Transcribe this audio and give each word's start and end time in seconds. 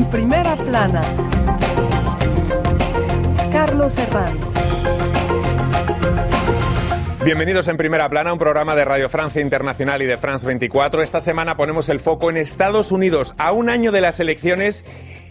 En 0.00 0.08
primera 0.08 0.56
plana, 0.56 1.02
Carlos 3.52 3.98
Herranz. 3.98 4.40
Bienvenidos 7.22 7.68
en 7.68 7.76
Primera 7.76 8.08
Plana, 8.08 8.32
un 8.32 8.38
programa 8.38 8.74
de 8.74 8.86
Radio 8.86 9.10
Francia 9.10 9.42
Internacional 9.42 10.00
y 10.00 10.06
de 10.06 10.16
France 10.16 10.46
24. 10.46 11.02
Esta 11.02 11.20
semana 11.20 11.58
ponemos 11.58 11.90
el 11.90 12.00
foco 12.00 12.30
en 12.30 12.38
Estados 12.38 12.92
Unidos, 12.92 13.34
a 13.36 13.52
un 13.52 13.68
año 13.68 13.92
de 13.92 14.00
las 14.00 14.20
elecciones 14.20 14.86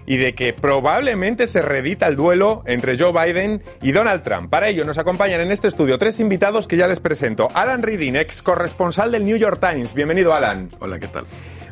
y 0.06 0.18
de 0.18 0.36
que 0.36 0.54
probablemente 0.54 1.48
se 1.48 1.64
reedita 1.64 2.06
el 2.06 2.16
duelo 2.16 2.62
entre 2.68 2.96
Joe 2.96 3.12
Biden 3.12 3.64
y 3.82 3.92
Donald 3.92 4.22
Trump. 4.22 4.52
Para 4.52 4.68
ello 4.68 4.86
nos 4.86 5.00
acompañan 5.00 5.42
en 5.42 5.52
este 5.52 5.68
estudio 5.68 5.98
tres 5.98 6.20
invitados 6.20 6.68
que 6.68 6.78
ya 6.78 6.88
les 6.88 7.00
presento. 7.00 7.48
Alan 7.56 7.82
Reading, 7.82 8.14
ex 8.14 8.44
corresponsal 8.44 9.12
del 9.12 9.26
New 9.26 9.38
York 9.38 9.60
Times. 9.60 9.96
Bienvenido, 9.96 10.36
Alan. 10.36 10.70
Hola, 10.80 11.00
¿qué 11.00 11.08
tal? 11.08 11.26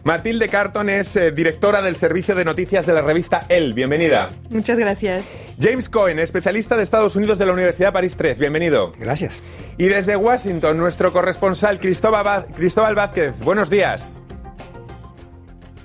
Matilde 0.08 0.48
Carton 0.48 0.90
es 0.90 1.18
eh, 1.18 1.34
directora 1.34 1.82
del 1.82 1.98
servicio 1.98 2.34
de 2.34 2.46
noticias 2.46 2.86
de 2.86 2.94
la 2.94 3.02
revista 3.02 3.46
El. 3.50 3.74
Bienvenida. 3.74 4.30
Muchas 4.50 4.80
gracias. 4.80 5.30
James 5.60 5.90
Cohen, 5.90 6.18
especialista 6.20 6.78
de 6.78 6.84
Estados 6.84 7.18
Unidos 7.18 7.38
de 7.38 7.46
la 7.46 7.52
Universidad 7.52 7.92
París 7.92 8.16
3. 8.16 8.40
Bienvenido. 8.40 8.94
Gracias. 8.98 9.42
Y 9.78 9.88
desde 9.88 10.16
Washington, 10.16 10.78
nuestro 10.78 11.12
corresponsal 11.12 11.82
Cristóbal, 11.82 12.46
Cristóbal 12.56 12.96
Vázquez. 12.96 13.38
Buenos 13.40 13.70
días. 13.70 14.22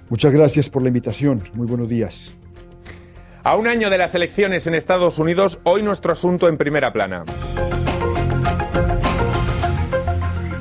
Muchas 0.08 0.32
gracias 0.32 0.70
por 0.70 0.82
la 0.82 0.88
invitación. 0.88 1.42
Muy 1.54 1.66
buenos 1.66 1.88
días. 1.88 2.32
A 3.42 3.56
un 3.56 3.66
año 3.66 3.90
de 3.90 3.98
las 3.98 4.14
elecciones 4.14 4.68
en 4.68 4.76
Estados 4.76 5.18
Unidos, 5.18 5.58
hoy 5.64 5.82
nuestro 5.82 6.12
asunto 6.12 6.46
en 6.46 6.58
primera 6.58 6.92
plana. 6.92 7.24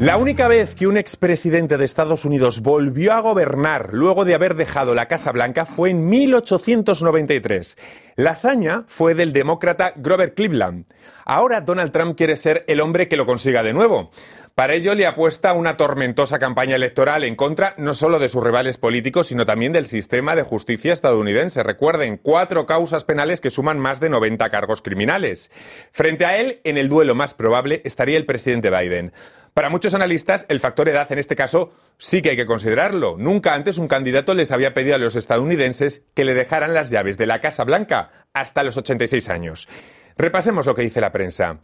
La 0.02 0.18
única 0.18 0.48
vez 0.48 0.74
que 0.74 0.88
un 0.88 0.98
expresidente 0.98 1.78
de 1.78 1.86
Estados 1.86 2.26
Unidos 2.26 2.62
volvió 2.62 3.14
a 3.14 3.20
gobernar 3.20 3.94
luego 3.94 4.26
de 4.26 4.34
haber 4.34 4.56
dejado 4.56 4.96
la 4.96 5.08
Casa 5.08 5.32
Blanca 5.32 5.68
fue 5.68 5.92
en 5.92 6.10
1893. 6.10 7.78
La 8.16 8.32
hazaña 8.32 8.84
fue 8.88 9.14
del 9.14 9.32
demócrata 9.32 9.94
Grover 9.96 10.34
Cleveland. 10.34 10.86
Ahora 11.24 11.62
Donald 11.62 11.92
Trump 11.92 12.18
quiere 12.18 12.36
ser 12.36 12.66
el 12.68 12.82
hombre 12.82 13.08
que 13.08 13.16
lo 13.16 13.28
consiga 13.28 13.62
de 13.62 13.74
nuevo. 13.74 14.10
Para 14.56 14.74
ello 14.74 14.94
le 14.96 15.08
apuesta 15.08 15.54
una 15.54 15.78
tormentosa 15.78 16.38
campaña 16.38 16.76
electoral 16.76 17.24
en 17.24 17.36
contra 17.36 17.74
no 17.78 17.94
solo 17.94 18.20
de 18.20 18.28
sus 18.28 18.44
rivales 18.44 18.78
políticos, 18.78 19.28
sino 19.28 19.46
también 19.46 19.72
del 19.72 19.86
sistema 19.86 20.36
de 20.36 20.44
justicia 20.44 20.92
estadounidense. 20.92 21.64
Recuerden, 21.64 22.18
cuatro 22.18 22.66
causas 22.66 23.06
penales 23.06 23.40
que 23.40 23.50
suman 23.50 23.80
más 23.80 24.00
de 24.00 24.10
90 24.10 24.50
cargos 24.50 24.82
criminales. 24.82 25.52
Frente 25.92 26.26
a 26.26 26.38
él, 26.38 26.60
en 26.66 26.78
el 26.78 26.90
duelo 26.90 27.16
más 27.16 27.34
probable, 27.34 27.82
estaría 27.86 28.18
el 28.18 28.26
presidente 28.26 28.70
Biden. 28.70 29.14
Para 29.54 29.70
muchos 29.70 29.94
analistas, 29.94 30.46
el 30.50 30.60
factor 30.60 30.88
edad 30.90 31.12
en 31.12 31.20
este 31.20 31.36
caso 31.36 31.74
sí 31.98 32.22
que 32.22 32.32
hay 32.32 32.38
que 32.38 32.46
considerarlo. 32.46 33.16
Nunca 33.18 33.54
antes 33.54 33.78
un 33.78 33.88
candidato 33.88 34.34
les 34.34 34.52
había 34.52 34.74
pedido 34.74 34.96
a 34.96 35.00
los 35.00 35.16
estadounidenses 35.16 36.04
que 36.14 36.26
le 36.26 36.34
dejaran 36.34 36.74
las 36.74 36.90
llaves 36.90 37.18
de 37.18 37.26
la 37.26 37.42
Casa 37.42 37.64
Blanca 37.64 38.12
hasta 38.34 38.64
los 38.64 38.78
86 38.78 39.30
años. 39.30 39.68
Repasemos 40.18 40.66
lo 40.66 40.76
que 40.76 40.84
dice 40.84 41.02
la 41.02 41.12
prensa. 41.12 41.60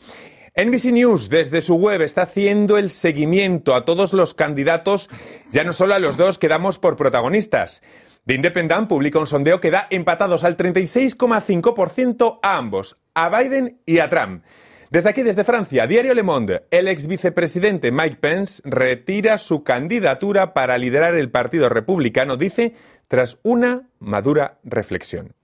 NBC 0.59 0.85
News 0.85 1.29
desde 1.29 1.61
su 1.61 1.75
web 1.75 2.01
está 2.01 2.23
haciendo 2.23 2.79
el 2.79 2.89
seguimiento 2.89 3.75
a 3.75 3.85
todos 3.85 4.13
los 4.13 4.33
candidatos, 4.33 5.07
ya 5.51 5.63
no 5.63 5.71
solo 5.71 5.93
a 5.93 5.99
los 5.99 6.17
dos 6.17 6.39
que 6.39 6.47
damos 6.47 6.79
por 6.79 6.97
protagonistas. 6.97 7.83
The 8.25 8.33
Independent 8.33 8.89
publica 8.89 9.19
un 9.19 9.27
sondeo 9.27 9.61
que 9.61 9.69
da 9.69 9.85
empatados 9.91 10.43
al 10.43 10.57
36,5% 10.57 12.39
a 12.41 12.57
ambos, 12.57 12.97
a 13.13 13.29
Biden 13.29 13.81
y 13.85 13.99
a 13.99 14.09
Trump. 14.09 14.43
Desde 14.89 15.09
aquí, 15.09 15.21
desde 15.21 15.43
Francia, 15.43 15.85
Diario 15.85 16.15
Le 16.15 16.23
Monde, 16.23 16.63
el 16.71 16.87
ex 16.87 17.07
vicepresidente 17.07 17.91
Mike 17.91 18.17
Pence 18.19 18.63
retira 18.65 19.37
su 19.37 19.63
candidatura 19.63 20.55
para 20.55 20.79
liderar 20.79 21.13
el 21.13 21.29
Partido 21.29 21.69
Republicano, 21.69 22.35
dice, 22.35 22.73
tras 23.07 23.37
una 23.43 23.89
madura 23.99 24.57
reflexión. 24.63 25.35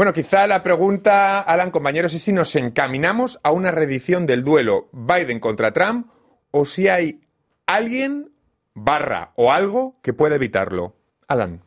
Bueno, 0.00 0.14
quizá 0.14 0.46
la 0.46 0.62
pregunta, 0.62 1.40
Alan, 1.40 1.70
compañeros, 1.70 2.14
es 2.14 2.22
si 2.22 2.32
nos 2.32 2.56
encaminamos 2.56 3.38
a 3.42 3.50
una 3.50 3.70
reedición 3.70 4.26
del 4.26 4.42
duelo 4.42 4.88
Biden 4.92 5.40
contra 5.40 5.72
Trump 5.74 6.06
o 6.52 6.64
si 6.64 6.88
hay 6.88 7.20
alguien, 7.66 8.32
barra 8.72 9.32
o 9.36 9.52
algo 9.52 9.98
que 10.00 10.14
pueda 10.14 10.36
evitarlo. 10.36 10.96
Alan. 11.28 11.60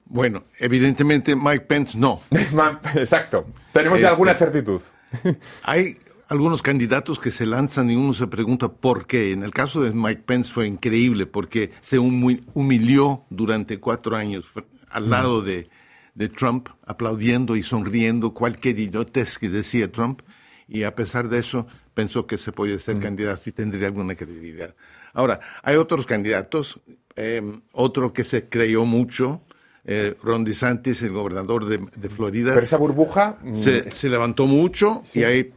Bueno, 0.06 0.44
evidentemente 0.60 1.36
Mike 1.36 1.62
Pence 1.66 1.98
no. 1.98 2.22
Exacto. 2.94 3.48
Tenemos 3.74 4.00
ya 4.00 4.10
alguna 4.10 4.34
Este, 4.34 4.46
certitud. 4.46 4.82
Hay 5.64 5.98
algunos 6.30 6.62
candidatos 6.62 7.18
que 7.20 7.32
se 7.32 7.48
lanzan 7.48 7.90
y 7.90 7.96
uno 7.96 8.14
se 8.14 8.28
pregunta 8.28 8.70
por 8.72 9.08
qué. 9.08 9.32
En 9.32 9.42
el 9.42 9.50
caso 9.52 9.82
de 9.82 9.92
Mike 9.94 10.22
Pence 10.28 10.54
fue 10.54 10.68
increíble 10.68 11.26
porque 11.26 11.72
se 11.82 11.98
humi- 11.98 12.44
humilló 12.54 13.24
durante 13.32 13.80
cuatro 13.80 14.16
años 14.16 14.46
al 14.90 15.10
lado 15.10 15.42
de, 15.42 15.70
de 16.18 16.30
Trump, 16.30 16.70
aplaudiendo 16.86 17.56
y 17.56 17.62
sonriendo 17.62 18.34
cualquier 18.34 18.80
idiotez 18.80 19.38
que 19.38 19.50
decía 19.50 19.92
Trump. 19.92 20.22
Y 20.68 20.82
a 20.84 20.96
pesar 20.96 21.30
de 21.30 21.38
eso, 21.40 21.68
pensó 21.94 22.26
que 22.26 22.38
se 22.40 22.52
podía 22.52 22.78
ser 22.80 23.00
candidato 23.00 23.44
y 23.50 23.52
tendría 23.52 23.86
alguna 23.88 24.16
credibilidad. 24.16 24.74
Ahora, 25.14 25.40
hay 25.62 25.76
otros 25.76 26.06
candidatos, 26.08 26.80
eh, 27.16 27.42
otro 27.72 28.14
que 28.14 28.24
se 28.24 28.50
creyó 28.50 28.84
mucho, 28.84 29.42
eh, 29.86 30.16
Ron 30.24 30.44
DeSantis, 30.44 31.02
el 31.04 31.12
gobernador 31.12 31.66
de, 31.66 31.78
de 31.96 32.10
Florida. 32.10 32.52
Pero 32.54 32.64
esa 32.66 32.78
burbuja. 32.78 33.38
mm, 33.44 33.56
Se, 33.56 33.92
se 33.92 34.10
levantó 34.10 34.48
mucho 34.48 35.02
Sí. 35.06 35.20
y 35.20 35.24
ahí 35.24 35.54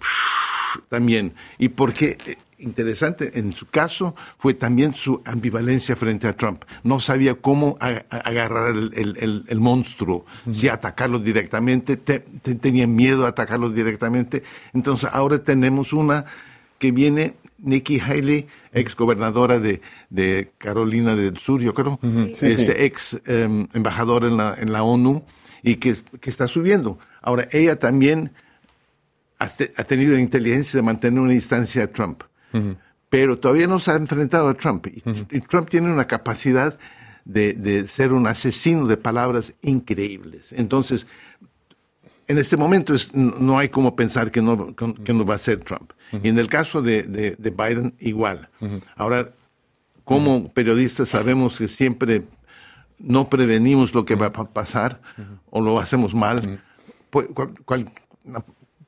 también. 0.88 1.32
Y 1.58 1.68
porque, 1.70 2.16
eh, 2.26 2.36
interesante, 2.58 3.38
en 3.38 3.52
su 3.52 3.66
caso 3.68 4.14
fue 4.38 4.54
también 4.54 4.94
su 4.94 5.22
ambivalencia 5.24 5.96
frente 5.96 6.26
a 6.28 6.36
Trump. 6.36 6.64
No 6.82 7.00
sabía 7.00 7.34
cómo 7.34 7.76
agarrar 7.80 8.74
el, 8.74 8.92
el- 8.94 9.16
el- 9.20 9.44
el 9.48 9.60
monstruo, 9.60 10.26
si 10.52 10.68
atacarlo 10.68 11.18
directamente, 11.18 11.96
te- 11.96 12.20
te- 12.20 12.54
tenía 12.54 12.86
miedo 12.86 13.24
a 13.24 13.28
atacarlo 13.30 13.70
directamente. 13.70 14.42
Entonces 14.74 15.08
ahora 15.12 15.38
tenemos 15.42 15.92
una 15.92 16.24
que 16.78 16.92
viene 16.92 17.34
Nikki 17.62 18.00
Haley, 18.00 18.46
ex 18.72 18.96
gobernadora 18.96 19.58
de, 19.60 19.82
de 20.08 20.50
Carolina 20.56 21.14
del 21.14 21.36
Sur, 21.36 21.60
yo 21.60 21.74
creo, 21.74 21.98
Sí, 22.34 22.46
este 22.46 22.66
sí. 22.66 22.72
ex 22.76 23.20
em, 23.26 23.68
embajador 23.74 24.24
en 24.24 24.36
la, 24.38 24.54
en 24.58 24.72
la 24.72 24.82
ONU 24.82 25.22
y 25.62 25.76
que, 25.76 25.94
que 26.20 26.30
está 26.30 26.48
subiendo. 26.48 26.98
Ahora, 27.20 27.48
ella 27.52 27.78
también 27.78 28.32
ha, 29.40 29.48
te- 29.48 29.72
ha 29.76 29.82
tenido 29.84 30.14
la 30.14 30.20
inteligencia 30.20 30.78
de 30.78 30.82
mantener 30.82 31.18
una 31.20 31.32
distancia 31.32 31.82
a 31.84 31.86
Trump, 31.88 32.22
pero 33.08 33.38
todavía 33.38 33.66
no 33.66 33.80
se 33.80 33.90
ha 33.90 33.96
enfrentado 33.96 34.48
a 34.48 34.54
Trump. 34.54 34.86
Y, 34.86 35.02
y 35.32 35.40
Trump 35.40 35.68
tiene 35.68 35.92
una 35.92 36.06
capacidad 36.06 36.78
de, 37.24 37.54
de 37.54 37.86
ser 37.88 38.12
un 38.12 38.26
asesino 38.28 38.86
de 38.86 38.96
palabras 38.96 39.54
increíbles. 39.62 40.52
Entonces, 40.52 41.06
en 42.28 42.38
este 42.38 42.56
momento 42.56 42.94
es- 42.94 43.12
no 43.14 43.58
hay 43.58 43.68
como 43.68 43.96
pensar 43.96 44.30
que 44.30 44.40
no, 44.40 44.74
que 44.76 45.12
no 45.12 45.24
va 45.24 45.34
a 45.34 45.38
ser 45.38 45.60
Trump. 45.64 45.92
Y 46.22 46.28
en 46.28 46.38
el 46.38 46.48
caso 46.48 46.82
de, 46.82 47.02
de- 47.02 47.36
de 47.38 47.50
Biden, 47.50 47.94
igual. 47.98 48.48
Ahora, 48.96 49.30
como 50.04 50.52
periodistas 50.52 51.08
sabemos 51.08 51.58
que 51.58 51.68
siempre 51.68 52.24
no 52.98 53.28
prevenimos 53.28 53.94
lo 53.94 54.04
que 54.04 54.16
va 54.16 54.26
a 54.26 54.32
pa- 54.32 54.50
pasar 54.52 55.00
o 55.50 55.60
lo 55.60 55.78
hacemos 55.80 56.14
mal. 56.14 56.60
Pu- 57.10 57.32
cual- 57.34 57.54
cual- 57.64 57.90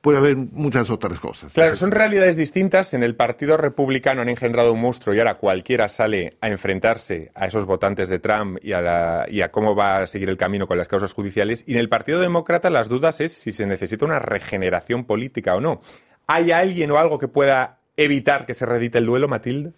puede 0.02 0.18
haber 0.18 0.36
muchas 0.36 0.90
otras 0.90 1.18
cosas. 1.20 1.52
Claro, 1.54 1.74
son 1.76 1.90
realidades 1.92 2.36
distintas. 2.36 2.92
En 2.92 3.02
el 3.02 3.14
Partido 3.14 3.56
Republicano 3.56 4.20
han 4.20 4.28
engendrado 4.28 4.72
un 4.74 4.80
monstruo 4.82 5.14
y 5.14 5.18
ahora 5.20 5.36
cualquiera 5.38 5.88
sale 5.88 6.34
a 6.42 6.48
enfrentarse 6.48 7.30
a 7.34 7.46
esos 7.46 7.64
votantes 7.64 8.08
de 8.10 8.18
Trump 8.18 8.58
y 8.62 8.72
a, 8.72 8.80
la- 8.82 9.26
y 9.30 9.40
a 9.40 9.50
cómo 9.50 9.74
va 9.74 9.98
a 9.98 10.06
seguir 10.06 10.28
el 10.28 10.36
camino 10.36 10.66
con 10.66 10.76
las 10.76 10.88
causas 10.88 11.14
judiciales. 11.14 11.64
Y 11.66 11.72
en 11.72 11.78
el 11.78 11.88
Partido 11.88 12.20
Demócrata 12.20 12.68
las 12.68 12.88
dudas 12.90 13.20
es 13.20 13.32
si 13.32 13.52
se 13.52 13.64
necesita 13.64 14.04
una 14.04 14.18
regeneración 14.18 15.04
política 15.04 15.54
o 15.54 15.60
no. 15.60 15.80
¿Hay 16.26 16.50
alguien 16.52 16.90
o 16.90 16.98
algo 16.98 17.18
que 17.18 17.28
pueda 17.28 17.78
evitar 17.96 18.44
que 18.44 18.54
se 18.54 18.66
redite 18.66 18.98
el 18.98 19.06
duelo, 19.06 19.28
Matilde? 19.28 19.72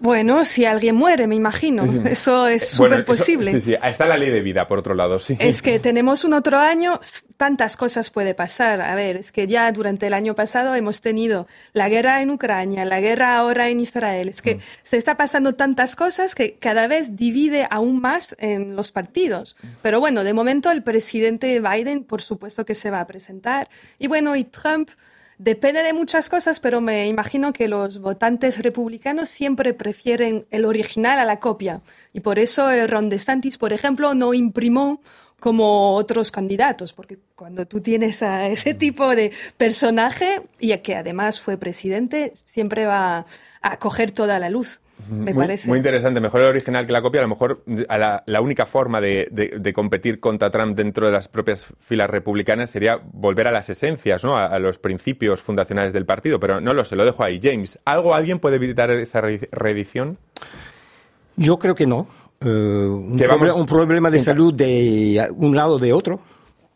Bueno, 0.00 0.44
si 0.44 0.64
alguien 0.64 0.94
muere, 0.94 1.26
me 1.26 1.34
imagino. 1.34 1.82
Eso 2.06 2.46
es 2.46 2.68
súper 2.70 3.04
posible. 3.04 3.50
Sí, 3.50 3.60
sí. 3.60 3.74
Está 3.82 4.06
la 4.06 4.16
ley 4.16 4.30
de 4.30 4.40
vida, 4.42 4.68
por 4.68 4.78
otro 4.78 4.94
lado, 4.94 5.18
sí. 5.18 5.36
Es 5.40 5.60
que 5.60 5.80
tenemos 5.80 6.24
un 6.24 6.34
otro 6.34 6.56
año, 6.56 7.00
tantas 7.36 7.76
cosas 7.76 8.08
puede 8.10 8.32
pasar. 8.34 8.80
A 8.80 8.94
ver, 8.94 9.16
es 9.16 9.32
que 9.32 9.48
ya 9.48 9.72
durante 9.72 10.06
el 10.06 10.14
año 10.14 10.36
pasado 10.36 10.76
hemos 10.76 11.00
tenido 11.00 11.48
la 11.72 11.88
guerra 11.88 12.22
en 12.22 12.30
Ucrania, 12.30 12.84
la 12.84 13.00
guerra 13.00 13.36
ahora 13.36 13.70
en 13.70 13.80
Israel. 13.80 14.28
Es 14.28 14.40
que 14.40 14.54
Mm. 14.54 14.60
se 14.84 14.96
está 14.98 15.16
pasando 15.16 15.56
tantas 15.56 15.96
cosas 15.96 16.36
que 16.36 16.54
cada 16.60 16.86
vez 16.86 17.16
divide 17.16 17.66
aún 17.68 18.00
más 18.00 18.36
en 18.38 18.76
los 18.76 18.92
partidos. 18.92 19.56
Pero 19.82 19.98
bueno, 19.98 20.22
de 20.22 20.32
momento 20.32 20.70
el 20.70 20.84
presidente 20.84 21.58
Biden, 21.60 22.04
por 22.04 22.22
supuesto 22.22 22.64
que 22.64 22.76
se 22.76 22.90
va 22.90 23.00
a 23.00 23.06
presentar. 23.08 23.68
Y 23.98 24.06
bueno, 24.06 24.36
y 24.36 24.44
Trump. 24.44 24.90
Depende 25.38 25.84
de 25.84 25.92
muchas 25.92 26.28
cosas, 26.28 26.58
pero 26.58 26.80
me 26.80 27.06
imagino 27.06 27.52
que 27.52 27.68
los 27.68 28.00
votantes 28.00 28.60
republicanos 28.60 29.28
siempre 29.28 29.72
prefieren 29.72 30.48
el 30.50 30.64
original 30.64 31.20
a 31.20 31.24
la 31.24 31.38
copia. 31.38 31.80
Y 32.12 32.20
por 32.20 32.40
eso 32.40 32.68
Ron 32.88 33.08
DeSantis, 33.08 33.56
por 33.56 33.72
ejemplo, 33.72 34.14
no 34.14 34.34
imprimó 34.34 35.00
como 35.40 35.94
otros 35.94 36.30
candidatos, 36.32 36.92
porque 36.92 37.16
cuando 37.36 37.64
tú 37.66 37.80
tienes 37.80 38.22
a 38.22 38.48
ese 38.48 38.74
tipo 38.74 39.14
de 39.14 39.30
personaje 39.56 40.42
y 40.58 40.76
que 40.78 40.96
además 40.96 41.40
fue 41.40 41.56
presidente, 41.56 42.32
siempre 42.44 42.86
va 42.86 43.24
a 43.62 43.76
coger 43.78 44.10
toda 44.10 44.38
la 44.38 44.50
luz. 44.50 44.80
Me 45.08 45.32
muy, 45.32 45.44
parece. 45.44 45.68
muy 45.68 45.78
interesante, 45.78 46.18
mejor 46.18 46.40
el 46.40 46.48
original 46.48 46.84
que 46.84 46.92
la 46.92 47.00
copia. 47.00 47.20
A 47.20 47.22
lo 47.22 47.28
mejor 47.28 47.62
a 47.88 47.98
la, 47.98 48.24
la 48.26 48.40
única 48.40 48.66
forma 48.66 49.00
de, 49.00 49.28
de- 49.30 49.54
de 49.60 49.72
competir 49.72 50.18
contra 50.18 50.50
Trump 50.50 50.76
dentro 50.76 51.06
de 51.06 51.12
las 51.12 51.28
propias 51.28 51.66
filas 51.78 52.10
republicanas 52.10 52.70
sería 52.70 52.98
volver 53.12 53.46
a 53.46 53.52
las 53.52 53.70
esencias, 53.70 54.24
¿no? 54.24 54.36
a, 54.36 54.46
a 54.46 54.58
los 54.58 54.80
principios 54.80 55.40
fundacionales 55.40 55.92
del 55.92 56.04
partido. 56.04 56.40
Pero 56.40 56.60
no 56.60 56.74
lo 56.74 56.84
sé, 56.84 56.96
lo 56.96 57.04
dejo 57.04 57.22
ahí. 57.22 57.38
James, 57.40 57.78
¿algo 57.84 58.12
alguien 58.12 58.40
puede 58.40 58.56
evitar 58.56 58.90
esa 58.90 59.20
re- 59.20 59.48
reedición? 59.52 60.18
Yo 61.36 61.60
creo 61.60 61.76
que 61.76 61.86
no. 61.86 62.08
Eh, 62.40 62.48
un, 62.48 63.16
Que 63.16 63.26
vamos- 63.26 63.50
proble- 63.50 63.60
un 63.60 63.66
problema 63.66 64.10
de 64.10 64.20
salud 64.20 64.54
de 64.54 65.28
un 65.36 65.56
lado 65.56 65.74
o 65.74 65.78
de 65.78 65.92
otro, 65.92 66.20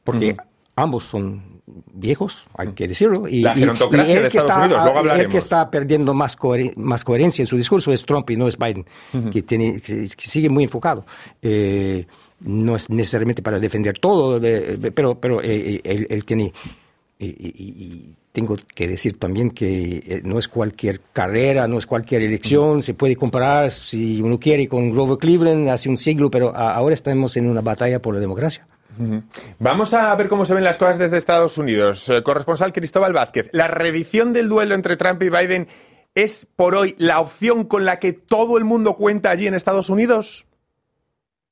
porque 0.04 0.36
ambos 0.76 1.04
son 1.04 1.60
viejos, 1.94 2.46
hay 2.56 2.72
que 2.72 2.88
decirlo. 2.88 3.28
Y, 3.28 3.40
La 3.42 3.54
y- 3.56 3.60
gerontocracia 3.60 4.12
y 4.12 4.16
el 4.16 4.22
de 4.24 4.28
que 4.30 4.38
Estados 4.38 4.50
está- 4.50 4.60
Unidos, 4.64 4.82
luego 4.82 4.98
El 4.98 4.98
hablaremos. 5.10 5.32
que 5.32 5.38
está 5.38 5.70
perdiendo 5.70 6.14
más, 6.14 6.36
coher- 6.36 6.74
más 6.76 7.04
coherencia 7.04 7.42
en 7.42 7.46
su 7.46 7.56
discurso 7.56 7.92
es 7.92 8.04
Trump 8.04 8.28
y 8.30 8.36
no 8.36 8.48
es 8.48 8.58
Biden, 8.58 8.84
que, 9.30 9.42
tiene, 9.42 9.80
que, 9.80 10.08
sigue 10.08 10.48
muy 10.48 10.64
enfocado. 10.64 11.06
Eh, 11.40 12.06
no 12.40 12.74
es 12.74 12.90
necesariamente 12.90 13.40
para 13.42 13.60
defender 13.60 13.98
todo, 14.00 14.40
de- 14.40 14.90
pero, 14.92 15.14
pero 15.20 15.40
eh, 15.40 15.76
eh, 15.76 15.80
él, 15.84 16.06
él 16.10 16.24
tiene... 16.24 16.52
Y, 17.18 17.26
y- 17.26 17.54
y 17.84 18.14
tengo 18.32 18.56
que 18.74 18.88
decir 18.88 19.18
también 19.18 19.50
que 19.50 19.96
eh, 20.06 20.20
no 20.24 20.38
es 20.38 20.48
cualquier 20.48 21.00
carrera, 21.12 21.68
no 21.68 21.78
es 21.78 21.86
cualquier 21.86 22.22
elección, 22.22 22.82
se 22.82 22.94
puede 22.94 23.14
comparar 23.14 23.70
si 23.70 24.20
uno 24.22 24.40
quiere 24.40 24.66
con 24.66 24.90
Grover 24.90 25.18
Cleveland 25.18 25.68
hace 25.68 25.88
un 25.88 25.96
siglo, 25.98 26.30
pero 26.30 26.56
ahora 26.56 26.94
estamos 26.94 27.36
en 27.36 27.48
una 27.48 27.60
batalla 27.60 28.00
por 28.00 28.14
la 28.14 28.20
democracia. 28.20 28.66
Vamos 29.58 29.94
a 29.94 30.14
ver 30.16 30.28
cómo 30.28 30.44
se 30.44 30.52
ven 30.54 30.64
las 30.64 30.76
cosas 30.78 30.98
desde 30.98 31.16
Estados 31.16 31.56
Unidos. 31.58 32.08
Eh, 32.08 32.22
corresponsal 32.22 32.72
Cristóbal 32.72 33.12
Vázquez, 33.12 33.48
¿la 33.52 33.68
reedición 33.68 34.32
del 34.32 34.48
duelo 34.48 34.74
entre 34.74 34.96
Trump 34.96 35.22
y 35.22 35.30
Biden 35.30 35.68
es 36.14 36.46
por 36.56 36.74
hoy 36.74 36.94
la 36.98 37.20
opción 37.20 37.64
con 37.64 37.84
la 37.86 37.98
que 37.98 38.12
todo 38.12 38.58
el 38.58 38.64
mundo 38.64 38.96
cuenta 38.96 39.30
allí 39.30 39.46
en 39.46 39.54
Estados 39.54 39.88
Unidos? 39.90 40.46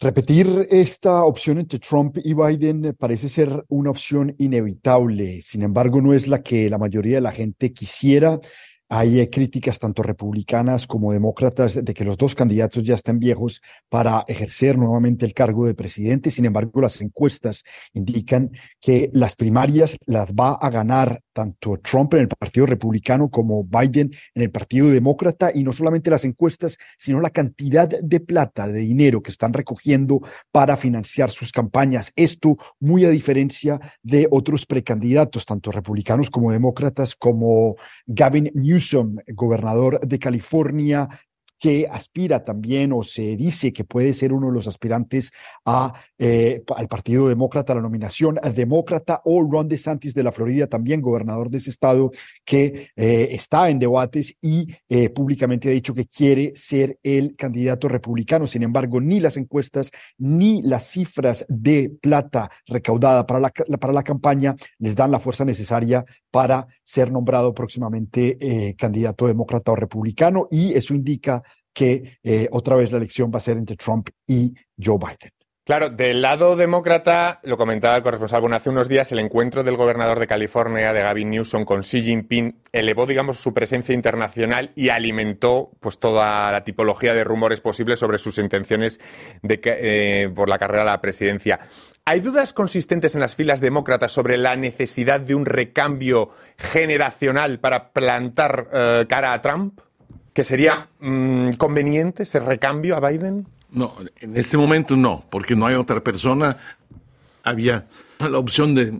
Repetir 0.03 0.67
esta 0.71 1.25
opción 1.25 1.59
entre 1.59 1.79
Trump 1.79 2.17
y 2.25 2.33
Biden 2.33 2.97
parece 2.99 3.29
ser 3.29 3.67
una 3.69 3.91
opción 3.91 4.35
inevitable. 4.39 5.43
Sin 5.43 5.61
embargo, 5.61 6.01
no 6.01 6.15
es 6.15 6.27
la 6.27 6.43
que 6.43 6.71
la 6.71 6.79
mayoría 6.79 7.17
de 7.17 7.21
la 7.21 7.33
gente 7.33 7.75
quisiera. 7.75 8.41
Hay 8.93 9.25
críticas 9.29 9.79
tanto 9.79 10.03
republicanas 10.03 10.89
como 10.89 11.13
demócratas 11.13 11.85
de 11.85 11.95
que 11.95 12.05
los 12.05 12.19
dos 12.19 12.35
candidatos 12.35 12.83
ya 12.83 12.97
están 12.97 13.21
viejos 13.21 13.63
para 13.89 14.25
ejercer 14.27 14.77
nuevamente 14.77 15.25
el 15.25 15.33
cargo 15.33 15.65
de 15.65 15.75
presidente. 15.75 16.33
Sin 16.33 16.45
embargo, 16.45 16.81
las 16.81 17.01
encuestas 17.01 17.63
indican 17.93 18.51
que 18.81 19.09
las 19.13 19.37
primarias 19.37 19.97
las 20.07 20.33
va 20.33 20.55
a 20.55 20.71
ganar 20.71 21.21
tanto 21.33 21.79
Trump 21.79 22.15
en 22.15 22.23
el 22.23 22.29
Partido 22.29 22.67
Republicano 22.67 23.31
como 23.31 23.63
Biden 23.63 24.11
en 24.35 24.43
el 24.43 24.51
Partido 24.51 24.89
Demócrata. 24.89 25.53
Y 25.55 25.63
no 25.63 25.73
solamente 25.73 26.11
las 26.11 26.25
encuestas, 26.25 26.77
sino 26.99 27.21
la 27.21 27.31
cantidad 27.31 27.89
de 27.89 28.19
plata, 28.19 28.67
de 28.67 28.81
dinero 28.81 29.23
que 29.23 29.31
están 29.31 29.53
recogiendo 29.53 30.21
para 30.51 30.77
financiar 30.77 31.31
sus 31.31 31.53
campañas. 31.53 32.13
Esto 32.17 32.57
muy 32.81 33.05
a 33.05 33.11
diferencia 33.11 33.79
de 34.03 34.27
otros 34.33 34.67
precandidatos, 34.67 35.47
tanto 35.47 35.71
republicanos 35.71 36.29
como 36.29 36.51
demócratas, 36.51 37.15
como 37.15 37.77
Gavin 38.05 38.51
Newsom, 38.81 39.19
gobernador 39.35 40.01
de 40.01 40.19
California, 40.19 41.07
que 41.61 41.87
aspira 41.93 42.43
también 42.43 42.91
o 42.91 43.05
se 43.05 43.37
dice 43.37 43.71
que 43.71 43.85
puede 43.85 44.15
ser 44.15 44.33
uno 44.33 44.47
de 44.47 44.55
los 44.55 44.67
aspirantes 44.67 45.31
a, 45.67 45.93
eh, 46.19 46.63
al 46.75 46.89
Partido 46.89 47.29
Demócrata, 47.29 47.75
la 47.75 47.83
nominación 47.83 48.41
demócrata, 48.55 49.21
o 49.27 49.43
Ron 49.43 49.69
DeSantis 49.69 50.15
de 50.15 50.23
la 50.23 50.33
Florida, 50.33 50.67
también 50.67 51.03
gobernador 51.03 51.51
de 51.51 51.59
ese 51.59 51.69
estado, 51.69 52.13
que 52.47 52.89
eh, 52.97 53.29
está 53.33 53.69
en 53.69 53.79
debates 53.79 54.35
y 54.41 54.75
eh, 54.89 55.11
públicamente 55.11 55.69
ha 55.69 55.73
dicho 55.73 55.93
que 55.93 56.07
quiere 56.07 56.53
ser 56.57 56.99
el 57.03 57.37
candidato 57.37 57.89
republicano. 57.89 58.47
Sin 58.47 58.63
embargo, 58.63 58.99
ni 58.99 59.21
las 59.21 59.37
encuestas 59.37 59.91
ni 60.17 60.63
las 60.63 60.87
cifras 60.87 61.45
de 61.51 61.93
plata 62.01 62.51
recaudada 62.67 63.27
para 63.27 63.39
la, 63.39 63.51
para 63.51 63.93
la 63.93 64.03
campaña 64.03 64.57
les 64.79 64.97
dan 64.97 65.11
la 65.11 65.21
fuerza 65.21 65.45
necesaria 65.45 66.07
para 66.31 66.67
ser 66.85 67.13
nombrado 67.13 67.53
próximamente 67.53 68.75
candidato 68.79 69.27
demócrata 69.27 69.73
o 69.73 69.77
republicano 69.77 70.49
y 70.51 70.73
eso 70.73 70.95
indica 70.95 71.43
que 71.73 72.19
eh, 72.23 72.49
otra 72.53 72.77
vez 72.77 72.91
la 72.93 72.99
elección 72.99 73.31
va 73.33 73.39
a 73.39 73.43
ser 73.43 73.57
entre 73.57 73.77
Trump 73.77 74.09
y 74.27 74.55
Joe 74.83 74.99
Biden. 74.99 75.33
Claro, 75.71 75.89
del 75.89 76.21
lado 76.21 76.57
demócrata, 76.57 77.39
lo 77.45 77.57
comentaba 77.57 77.95
el 77.95 78.03
corresponsal, 78.03 78.43
hace 78.53 78.71
unos 78.71 78.89
días 78.89 79.13
el 79.13 79.21
encuentro 79.21 79.63
del 79.63 79.77
gobernador 79.77 80.19
de 80.19 80.27
California, 80.27 80.93
de 80.93 81.03
Gavin 81.03 81.31
Newsom, 81.31 81.65
con 81.65 81.83
Xi 81.83 82.03
Jinping, 82.03 82.61
elevó, 82.73 83.07
digamos, 83.07 83.39
su 83.39 83.55
presencia 83.55 83.95
internacional 83.95 84.73
y 84.75 84.89
alimentó 84.89 85.71
pues 85.79 86.01
toda 86.01 86.51
la 86.51 86.65
tipología 86.65 87.15
de 87.15 87.23
rumores 87.23 87.61
posibles 87.61 88.01
sobre 88.01 88.19
sus 88.19 88.39
intenciones 88.39 88.99
de 89.43 89.61
eh, 89.65 90.33
por 90.35 90.49
la 90.49 90.59
carrera 90.59 90.83
a 90.83 90.87
la 90.87 91.01
presidencia. 91.01 91.61
¿Hay 92.05 92.19
dudas 92.19 92.53
consistentes 92.53 93.15
en 93.15 93.21
las 93.21 93.37
filas 93.37 93.61
demócratas 93.61 94.11
sobre 94.11 94.39
la 94.39 94.57
necesidad 94.57 95.21
de 95.21 95.37
un 95.37 95.47
recambio 95.47 96.31
generacional 96.57 97.61
para 97.61 97.93
plantar 97.93 98.71
eh, 98.73 99.07
cara 99.09 99.35
a 99.35 99.41
Trump? 99.41 99.79
¿Que 100.41 100.45
sería 100.45 100.89
mm, 101.01 101.51
conveniente 101.59 102.23
ese 102.23 102.41
recambio 102.41 102.97
a 102.97 103.11
Biden? 103.11 103.47
No, 103.73 103.95
en 104.21 104.39
este 104.39 104.57
momento 104.57 104.97
no, 104.97 105.23
porque 105.29 105.55
no 105.55 105.67
hay 105.67 105.75
otra 105.75 106.03
persona. 106.03 106.57
Había 107.43 107.85
la 108.21 108.39
opción 108.39 108.75
de, 108.75 108.99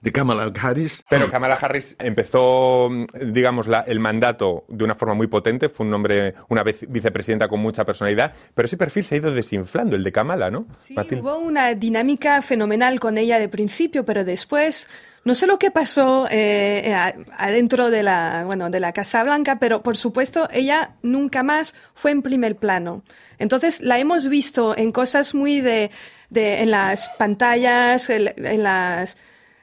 de 0.00 0.12
Kamala 0.12 0.52
Harris. 0.60 1.02
Pero 1.08 1.28
Kamala 1.28 1.54
Harris 1.54 1.96
empezó, 1.98 2.88
digamos, 3.20 3.66
la- 3.66 3.80
el 3.80 4.00
mandato 4.00 4.64
de 4.68 4.84
una 4.84 4.94
forma 4.94 5.14
muy 5.14 5.26
potente. 5.26 5.68
Fue 5.68 5.86
un 5.86 5.94
hombre, 5.94 6.34
una 6.48 6.62
vez 6.62 6.84
vicepresidenta 6.88 7.48
con 7.48 7.60
mucha 7.60 7.84
personalidad. 7.84 8.32
Pero 8.54 8.66
ese 8.66 8.76
perfil 8.76 9.04
se 9.04 9.14
ha 9.14 9.18
ido 9.18 9.32
desinflando, 9.32 9.96
el 9.96 10.04
de 10.04 10.12
Kamala, 10.12 10.50
¿no? 10.50 10.66
Sí, 10.72 10.94
Matilde? 10.94 11.22
hubo 11.22 11.38
una 11.38 11.74
dinámica 11.74 12.40
fenomenal 12.42 13.00
con 13.00 13.18
ella 13.18 13.38
de 13.38 13.48
principio, 13.48 14.04
pero 14.04 14.24
después 14.24 14.88
no 15.24 15.34
sé 15.34 15.46
lo 15.46 15.58
que 15.58 15.70
pasó 15.70 16.26
eh, 16.30 16.94
adentro 17.36 17.90
de 17.90 18.02
la, 18.02 18.44
bueno, 18.46 18.70
de 18.70 18.80
la 18.80 18.92
Casa 18.92 19.22
Blanca, 19.24 19.58
pero 19.58 19.82
por 19.82 19.96
supuesto 19.96 20.48
ella 20.52 20.92
nunca 21.02 21.42
más 21.42 21.74
fue 21.94 22.12
en 22.12 22.22
primer 22.22 22.56
plano. 22.56 23.02
Entonces 23.38 23.80
la 23.80 23.98
hemos 23.98 24.28
visto 24.28 24.76
en 24.76 24.90
cosas 24.92 25.34
muy 25.34 25.60
de, 25.60 25.90
de 26.30 26.62
en 26.62 26.70
las 26.70 27.08
pantallas, 27.18 28.08
en, 28.10 28.32
en 28.36 28.62
las 28.62 29.18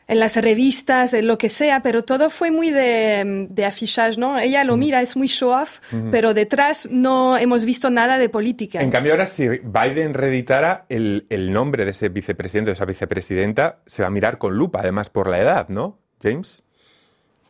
en 0.07 0.19
las 0.19 0.35
revistas, 0.35 1.13
en 1.13 1.27
lo 1.27 1.37
que 1.37 1.49
sea, 1.49 1.81
pero 1.81 2.03
todo 2.03 2.29
fue 2.29 2.51
muy 2.51 2.69
de, 2.69 3.47
de 3.49 3.65
afichage, 3.65 4.19
¿no? 4.19 4.37
Ella 4.37 4.63
lo 4.63 4.77
mira, 4.77 5.01
es 5.01 5.15
muy 5.17 5.27
show 5.27 5.49
off, 5.49 5.79
pero 6.11 6.33
detrás 6.33 6.87
no 6.91 7.38
hemos 7.38 7.65
visto 7.65 7.89
nada 7.89 8.17
de 8.17 8.29
política. 8.29 8.81
En 8.81 8.91
cambio, 8.91 9.13
ahora 9.13 9.25
si 9.25 9.47
Biden 9.47 10.13
reeditara 10.13 10.85
el, 10.89 11.25
el 11.29 11.51
nombre 11.51 11.85
de 11.85 11.91
ese 11.91 12.09
vicepresidente 12.09 12.69
o 12.71 12.74
esa 12.74 12.85
vicepresidenta, 12.85 13.79
se 13.85 14.03
va 14.03 14.09
a 14.09 14.12
mirar 14.12 14.38
con 14.38 14.55
lupa, 14.55 14.81
además 14.81 15.09
por 15.09 15.27
la 15.27 15.39
edad, 15.39 15.69
¿no, 15.69 15.97
James? 16.21 16.63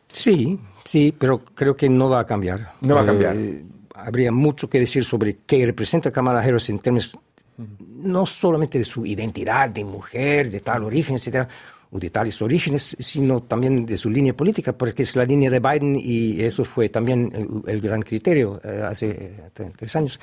Sí, 0.08 0.58
sí, 0.84 1.14
pero 1.16 1.44
creo 1.44 1.76
que 1.76 1.88
no 1.88 2.08
va 2.08 2.20
a 2.20 2.26
cambiar. 2.26 2.72
No 2.80 2.94
va 2.94 3.02
a 3.02 3.06
cambiar. 3.06 3.36
Eh, 3.36 3.64
habría 3.94 4.32
mucho 4.32 4.70
que 4.70 4.78
decir 4.78 5.04
sobre 5.04 5.38
qué 5.44 5.66
representa 5.66 6.10
Kamala 6.10 6.40
Harris 6.40 6.70
en 6.70 6.78
términos 6.78 7.18
no 7.58 8.26
solamente 8.26 8.78
de 8.78 8.84
su 8.84 9.06
identidad 9.06 9.70
de 9.70 9.84
mujer, 9.84 10.50
de 10.50 10.60
tal 10.60 10.84
origen, 10.84 11.16
etcétera, 11.16 11.48
o 11.90 11.98
de 11.98 12.10
tales 12.10 12.40
orígenes, 12.42 12.96
sino 12.98 13.42
también 13.42 13.86
de 13.86 13.96
su 13.96 14.10
línea 14.10 14.34
política, 14.34 14.72
porque 14.76 15.02
es 15.02 15.14
la 15.16 15.24
línea 15.24 15.50
de 15.50 15.60
Biden 15.60 15.96
y 16.00 16.40
eso 16.42 16.64
fue 16.64 16.88
también 16.88 17.30
el, 17.34 17.70
el 17.74 17.80
gran 17.80 18.02
criterio 18.02 18.60
eh, 18.64 18.82
hace 18.84 19.08
eh, 19.10 19.40
tre- 19.54 19.72
tres 19.76 19.94
años. 19.96 20.18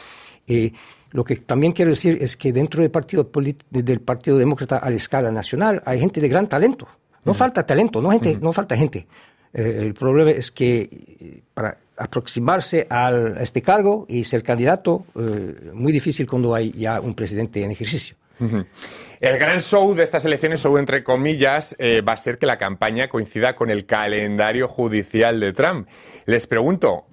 Eh, 0.47 0.71
lo 1.11 1.23
que 1.23 1.35
también 1.37 1.71
quiero 1.73 1.91
decir 1.91 2.17
es 2.21 2.35
que 2.35 2.51
dentro 2.51 2.81
del 2.81 2.89
Partido, 2.91 3.29
del 3.69 4.01
partido 4.01 4.37
Demócrata 4.37 4.77
a 4.77 4.89
la 4.89 4.95
escala 4.95 5.31
nacional 5.31 5.81
hay 5.85 5.99
gente 5.99 6.19
de 6.19 6.27
gran 6.27 6.47
talento. 6.49 6.87
No 7.23 7.33
falta 7.33 7.65
talento, 7.65 8.01
no, 8.01 8.09
gente, 8.09 8.37
no 8.41 8.51
falta 8.51 8.75
gente. 8.75 9.07
Eh, 9.53 9.77
el 9.83 9.93
problema 9.93 10.31
es 10.31 10.51
que 10.51 11.43
para 11.53 11.77
aproximarse 11.95 12.87
al- 12.89 13.37
a 13.37 13.41
este 13.41 13.61
cargo 13.61 14.05
y 14.09 14.23
ser 14.23 14.41
candidato, 14.43 15.05
eh, 15.15 15.71
muy 15.73 15.91
difícil 15.91 16.27
cuando 16.27 16.53
hay 16.55 16.71
ya 16.71 16.99
un 16.99 17.13
presidente 17.13 17.63
en 17.63 17.71
ejercicio. 17.71 18.17
El 18.39 19.37
gran 19.37 19.61
show 19.61 19.93
de 19.95 20.03
estas 20.03 20.25
elecciones, 20.25 20.61
show 20.61 20.77
entre 20.77 21.03
comillas, 21.03 21.75
eh, 21.79 22.01
va 22.01 22.13
a 22.13 22.17
ser 22.17 22.37
que 22.37 22.45
la 22.45 22.57
campaña 22.57 23.07
coincida 23.07 23.55
con 23.55 23.69
el 23.69 23.85
calendario 23.85 24.67
judicial 24.67 25.39
de 25.39 25.53
Trump. 25.53 25.87
Les 26.25 26.45
pregunto, 26.45 27.05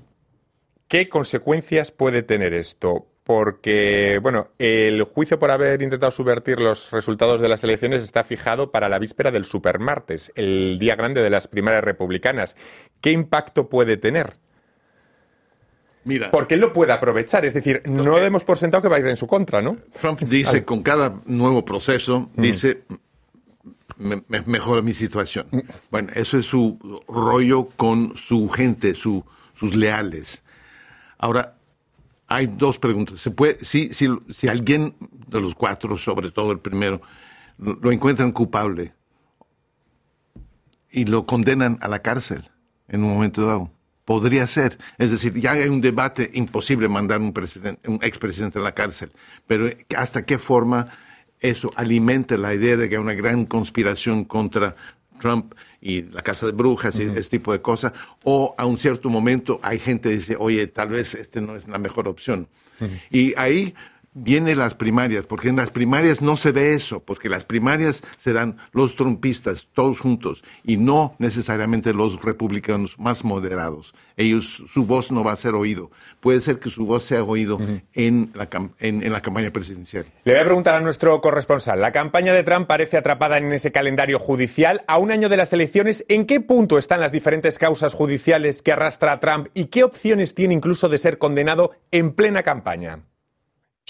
¿qué 0.88 1.08
consecuencias 1.08 1.92
puede 1.92 2.22
tener 2.22 2.52
esto? 2.52 3.06
Porque, 3.22 4.18
bueno, 4.20 4.48
el 4.58 5.04
juicio 5.04 5.38
por 5.38 5.52
haber 5.52 5.82
intentado 5.82 6.10
subvertir 6.10 6.58
los 6.58 6.90
resultados 6.90 7.40
de 7.40 7.48
las 7.48 7.62
elecciones 7.62 8.02
está 8.02 8.24
fijado 8.24 8.72
para 8.72 8.88
la 8.88 8.98
víspera 8.98 9.30
del 9.30 9.44
supermartes, 9.44 10.32
el 10.34 10.80
día 10.80 10.96
grande 10.96 11.22
de 11.22 11.30
las 11.30 11.46
primarias 11.46 11.84
republicanas. 11.84 12.56
¿Qué 13.00 13.12
impacto 13.12 13.68
puede 13.68 13.96
tener? 13.96 14.34
Mira. 16.04 16.30
Porque 16.30 16.54
él 16.54 16.60
lo 16.60 16.72
puede 16.72 16.92
aprovechar. 16.92 17.44
Es 17.44 17.54
decir, 17.54 17.82
no 17.86 18.16
demos 18.16 18.44
por 18.44 18.56
sentado 18.56 18.82
que 18.82 18.88
va 18.88 18.96
a 18.96 19.00
ir 19.00 19.06
en 19.06 19.16
su 19.16 19.26
contra, 19.26 19.60
¿no? 19.60 19.76
Trump 20.00 20.20
dice, 20.20 20.64
con 20.64 20.82
cada 20.82 21.20
nuevo 21.26 21.64
proceso, 21.64 22.30
dice, 22.34 22.84
me, 23.98 24.22
me- 24.28 24.42
mejora 24.42 24.80
mi 24.82 24.94
situación. 24.94 25.46
Bueno, 25.90 26.10
eso 26.14 26.38
es 26.38 26.46
su 26.46 26.78
rollo 27.06 27.68
con 27.76 28.16
su 28.16 28.48
gente, 28.48 28.94
su, 28.94 29.24
sus 29.54 29.76
leales. 29.76 30.42
Ahora, 31.18 31.56
hay 32.28 32.46
dos 32.46 32.78
preguntas. 32.78 33.20
¿Se 33.20 33.30
puede, 33.30 33.62
si, 33.64 33.92
si, 33.92 34.08
si 34.30 34.48
alguien 34.48 34.94
de 35.28 35.40
los 35.40 35.54
cuatro, 35.54 35.98
sobre 35.98 36.30
todo 36.30 36.52
el 36.52 36.60
primero, 36.60 37.02
lo, 37.58 37.74
lo 37.74 37.92
encuentran 37.92 38.32
culpable 38.32 38.94
y 40.90 41.04
lo 41.04 41.26
condenan 41.26 41.78
a 41.82 41.88
la 41.88 42.00
cárcel 42.00 42.48
en 42.88 43.04
un 43.04 43.12
momento 43.14 43.44
dado, 43.46 43.70
podría 44.10 44.44
ser. 44.48 44.76
Es 44.98 45.12
decir, 45.12 45.34
ya 45.34 45.52
hay 45.52 45.68
un 45.68 45.80
debate 45.80 46.32
imposible 46.34 46.88
mandar 46.88 47.20
un, 47.20 47.32
presidente, 47.32 47.88
un 47.88 48.00
expresidente 48.02 48.58
a 48.58 48.62
la 48.62 48.72
cárcel, 48.72 49.12
pero 49.46 49.70
¿hasta 49.96 50.26
qué 50.26 50.36
forma 50.36 50.88
eso 51.38 51.70
alimenta 51.76 52.36
la 52.36 52.52
idea 52.52 52.76
de 52.76 52.88
que 52.88 52.96
hay 52.96 53.00
una 53.00 53.14
gran 53.14 53.46
conspiración 53.46 54.24
contra 54.24 54.74
Trump 55.20 55.54
y 55.80 56.02
la 56.02 56.22
casa 56.22 56.46
de 56.46 56.50
brujas 56.50 56.98
y 56.98 57.04
ese 57.04 57.30
tipo 57.30 57.52
de 57.52 57.62
cosas? 57.62 57.92
O 58.24 58.52
a 58.58 58.66
un 58.66 58.78
cierto 58.78 59.10
momento 59.10 59.60
hay 59.62 59.78
gente 59.78 60.08
que 60.08 60.16
dice, 60.16 60.36
oye, 60.36 60.66
tal 60.66 60.88
vez 60.88 61.14
este 61.14 61.40
no 61.40 61.54
es 61.54 61.68
la 61.68 61.78
mejor 61.78 62.08
opción. 62.08 62.48
Y 63.12 63.32
ahí 63.36 63.76
vienen 64.12 64.58
las 64.58 64.74
primarias, 64.74 65.26
porque 65.26 65.48
en 65.48 65.56
las 65.56 65.70
primarias 65.70 66.20
no 66.20 66.36
se 66.36 66.52
ve 66.52 66.72
eso, 66.72 67.00
porque 67.00 67.28
las 67.28 67.44
primarias 67.44 68.02
serán 68.16 68.56
los 68.72 68.96
trumpistas, 68.96 69.68
todos 69.72 70.00
juntos, 70.00 70.42
y 70.64 70.76
no 70.76 71.14
necesariamente 71.18 71.92
los 71.92 72.20
republicanos 72.22 72.98
más 72.98 73.24
moderados. 73.24 73.94
Ellos, 74.16 74.64
su 74.66 74.84
voz 74.84 75.10
no 75.12 75.24
va 75.24 75.32
a 75.32 75.36
ser 75.36 75.54
oído. 75.54 75.90
Puede 76.20 76.40
ser 76.40 76.58
que 76.58 76.70
su 76.70 76.84
voz 76.84 77.04
sea 77.04 77.22
oído 77.22 77.58
en, 77.94 78.30
la, 78.34 78.48
en, 78.80 79.02
en 79.02 79.12
la 79.12 79.20
campaña 79.20 79.50
presidencial. 79.50 80.06
Le 80.24 80.32
voy 80.32 80.40
a 80.42 80.44
preguntar 80.44 80.74
a 80.74 80.80
nuestro 80.80 81.20
corresponsal. 81.20 81.80
La 81.80 81.92
campaña 81.92 82.34
de 82.34 82.42
Trump 82.42 82.66
parece 82.66 82.98
atrapada 82.98 83.38
en 83.38 83.50
ese 83.52 83.72
calendario 83.72 84.18
judicial. 84.18 84.82
A 84.88 84.98
un 84.98 85.10
año 85.10 85.28
de 85.28 85.38
las 85.38 85.52
elecciones, 85.52 86.04
¿en 86.08 86.26
qué 86.26 86.40
punto 86.40 86.76
están 86.76 87.00
las 87.00 87.12
diferentes 87.12 87.58
causas 87.58 87.94
judiciales 87.94 88.60
que 88.60 88.72
arrastra 88.72 89.12
a 89.12 89.20
Trump 89.20 89.48
y 89.54 89.66
qué 89.66 89.84
opciones 89.84 90.34
tiene 90.34 90.54
incluso 90.54 90.88
de 90.88 90.98
ser 90.98 91.16
condenado 91.16 91.72
en 91.90 92.12
plena 92.12 92.42
campaña? 92.42 93.04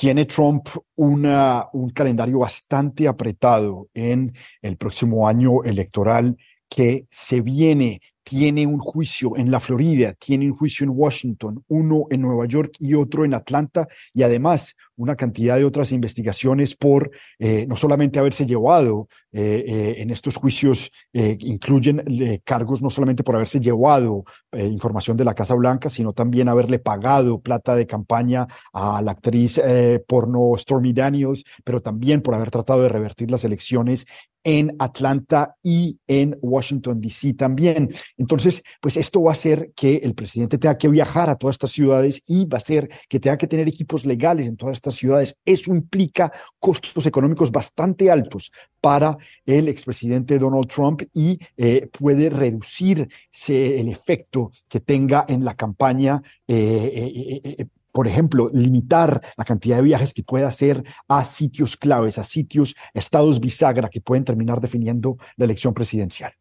Tiene 0.01 0.25
Trump 0.25 0.67
una, 0.97 1.67
un 1.75 1.91
calendario 1.91 2.39
bastante 2.39 3.07
apretado 3.07 3.89
en 3.93 4.35
el 4.63 4.79
próximo 4.79 5.29
año 5.29 5.63
electoral 5.63 6.39
que 6.71 7.05
se 7.11 7.43
viene. 7.43 8.01
Tiene 8.23 8.67
un 8.67 8.79
juicio 8.79 9.37
en 9.37 9.51
la 9.51 9.61
Florida, 9.61 10.15
tiene 10.15 10.51
un 10.51 10.57
juicio 10.57 10.85
en 10.85 10.91
Washington, 10.95 11.65
uno 11.69 12.07
en 12.11 12.21
Nueva 12.21 12.47
York 12.47 12.73
y 12.79 12.95
otro 12.95 13.25
en 13.25 13.35
Atlanta, 13.35 13.89
y 14.13 14.23
además 14.23 14.77
una 14.97 15.17
cantidad 15.17 15.57
de 15.57 15.65
otras 15.65 15.93
investigaciones 15.93 16.77
por 16.77 17.11
eh, 17.39 17.67
no 17.67 17.77
solamente 17.77 18.19
haberse 18.19 18.45
llevado 18.45 19.09
eh, 19.33 19.65
eh, 19.67 19.95
en 19.99 20.11
estos 20.11 20.37
juicios, 20.37 20.91
eh, 21.13 21.39
incluyen 21.41 22.03
eh, 22.07 22.41
cargos 22.45 22.83
no 22.83 22.91
solamente 22.91 23.23
por 23.23 23.37
haberse 23.37 23.61
llevado 23.61 24.25
información 24.53 25.17
de 25.17 25.25
la 25.25 25.35
Casa 25.35 25.55
Blanca, 25.55 25.89
sino 25.89 26.13
también 26.13 26.49
haberle 26.49 26.81
pagado 26.81 27.41
plata 27.41 27.77
de 27.77 27.87
campaña 27.87 28.49
a 28.73 29.01
la 29.01 29.13
actriz 29.13 29.61
porno 30.09 30.53
Stormy 30.59 30.93
Daniels, 30.93 31.45
pero 31.65 31.81
también 31.81 32.21
por 32.21 32.35
haber 32.35 32.51
tratado 32.51 32.83
de 32.83 32.89
revertir 32.89 33.31
las 33.31 33.45
elecciones 33.45 34.07
en 34.45 34.75
Atlanta 34.79 35.57
y 35.63 35.99
en 36.07 36.39
Washington, 36.41 37.01
D.C. 37.01 37.35
también. 37.35 37.91
Entonces, 38.17 38.63
pues 38.81 38.97
esto 38.97 39.23
va 39.23 39.31
a 39.31 39.35
hacer 39.35 39.73
que 39.75 39.97
el 39.97 40.15
presidente 40.15 40.59
tenga 40.59 40.79
que 40.79 40.89
viajar 40.89 41.29
a 41.31 41.37
todas 41.37 41.55
estas 41.57 41.73
ciudades 41.73 42.23
y 42.27 42.47
va 42.47 42.57
a 42.57 42.63
hacer 42.63 42.89
que 43.09 43.21
tenga 43.21 43.37
que 43.39 43.47
tener 43.47 43.69
equipos 43.69 44.07
legales 44.07 44.47
en 44.47 44.57
todas 44.57 44.75
estas 44.79 44.95
ciudades. 44.95 45.37
Eso 45.45 45.71
implica 45.75 46.33
costos 46.59 47.05
económicos 47.07 47.51
bastante 47.51 48.11
altos 48.11 48.51
para 48.81 49.17
el 49.45 49.69
expresidente 49.69 50.39
Donald 50.39 50.69
Trump 50.69 51.03
y 51.13 51.39
eh, 51.57 51.89
puede 51.99 52.31
reducir 52.31 53.09
se- 53.31 53.79
el 53.81 53.89
efecto 53.89 54.53
que 54.69 54.81
tenga 54.81 55.25
en 55.29 55.45
la 55.45 55.55
campaña. 55.55 56.23
eh, 56.49 56.91
eh, 56.95 57.41
eh, 57.59 57.67
por 57.93 58.07
ejemplo, 58.07 58.51
limitar 58.53 59.21
la 59.37 59.45
cantidad 59.45 59.77
de 59.77 59.83
viajes 59.83 60.15
que 60.15 60.23
pueda 60.23 60.49
hacer 60.49 60.85
a 61.09 61.25
sitios 61.25 61.77
claves, 61.77 62.19
a 62.19 62.25
sitios, 62.25 62.75
estados 62.95 63.41
bisagra 63.41 63.89
que 63.89 64.01
pueden 64.01 64.25
terminar 64.25 64.61
definiendo 64.61 65.17
la 65.37 65.45
elección 65.45 65.75
presidencial. 65.75 66.33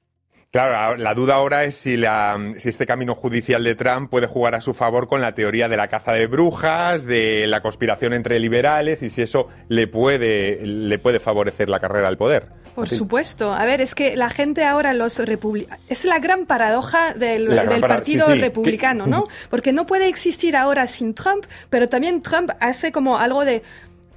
Claro, 0.51 0.97
la 0.97 1.13
duda 1.13 1.35
ahora 1.35 1.63
es 1.63 1.75
si, 1.75 1.95
la, 1.95 2.53
si 2.57 2.69
este 2.69 2.87
camino 2.87 3.13
judicial 3.13 3.63
de 3.63 3.75
Trump 3.75 4.09
puede 4.09 4.25
jugar 4.25 4.55
a 4.55 4.61
su 4.61 4.73
favor 4.73 5.07
con 5.07 5.21
la 5.21 5.35
teoría 5.35 5.69
de 5.69 5.77
la 5.77 5.87
caza 5.87 6.13
de 6.13 6.25
brujas, 6.25 7.05
de 7.05 7.45
la 7.45 7.61
conspiración 7.61 8.13
entre 8.13 8.39
liberales 8.39 9.03
y 9.03 9.09
si 9.09 9.21
eso 9.21 9.47
le 9.67 9.85
puede, 9.85 10.65
le 10.65 10.97
puede 10.97 11.19
favorecer 11.19 11.69
la 11.69 11.79
carrera 11.79 12.07
al 12.07 12.17
poder. 12.17 12.47
Por 12.73 12.89
supuesto. 12.89 13.53
A 13.53 13.65
ver, 13.65 13.79
es 13.81 13.93
que 13.93 14.15
la 14.15 14.31
gente 14.31 14.63
ahora, 14.63 14.93
los 14.93 15.19
republicanos. 15.19 15.83
Es 15.87 16.05
la 16.05 16.17
gran 16.17 16.45
paradoja 16.45 17.13
del, 17.13 17.47
gran 17.47 17.81
partido 17.81 18.27
sí, 18.27 18.33
sí. 18.33 18.39
republicano, 18.39 19.05
¿no? 19.05 19.27
Porque 19.51 19.71
no 19.71 19.85
puede 19.85 20.07
existir 20.07 20.55
ahora 20.55 20.87
sin 20.87 21.13
Trump, 21.13 21.45
pero 21.69 21.89
también 21.89 22.23
Trump 22.23 22.51
hace 22.59 22.91
como 22.91 23.17
algo 23.17 23.45
de 23.45 23.61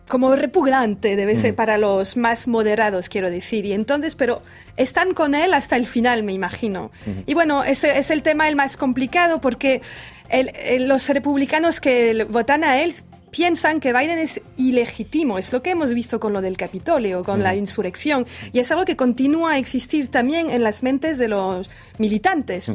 como 0.09 0.35
repugnante 0.37 1.17
debe 1.17 1.37
ser 1.37 1.55
para 1.55 1.79
los 1.79 2.17
más 2.17 2.47
moderados, 2.49 3.09
quiero 3.09 3.31
decir. 3.31 3.65
Y 3.65 3.73
entonces, 3.73 4.15
pero 4.15 4.43
están 4.77 5.15
con 5.15 5.35
él 5.35 5.55
hasta 5.55 5.77
el 5.77 5.87
final, 5.87 6.23
me 6.23 6.33
imagino. 6.33 6.91
Y 7.27 7.35
bueno, 7.35 7.65
ese 7.65 7.99
es 7.99 8.11
el 8.11 8.23
tema 8.23 8.49
el 8.49 8.57
más 8.57 8.77
complicado 8.77 9.41
porque 9.41 9.81
el- 10.29 10.51
el- 10.67 10.89
los 10.89 11.09
republicanos 11.09 11.81
que 11.81 12.27
votan 12.29 12.63
a 12.65 12.81
él 12.83 12.93
piensan 13.31 13.81
que 13.81 13.95
Biden 13.95 14.19
es 14.19 14.43
ilegítimo. 14.59 15.39
Es 15.39 15.51
lo 15.55 15.63
que 15.63 15.71
hemos 15.71 15.95
visto 15.95 16.21
con 16.21 16.35
lo 16.35 16.43
del 16.43 16.59
Capitolio, 16.59 17.25
con 17.25 17.43
la 17.43 17.55
insurrección. 17.55 18.27
Y 18.53 18.59
es 18.59 18.71
algo 18.71 18.85
que 18.85 18.97
continúa 18.97 19.53
a 19.53 19.59
existir 19.59 20.09
también 20.09 20.51
en 20.51 20.63
las 20.63 20.83
mentes 20.83 21.17
de 21.17 21.29
los 21.29 21.71
militantes. 21.97 22.71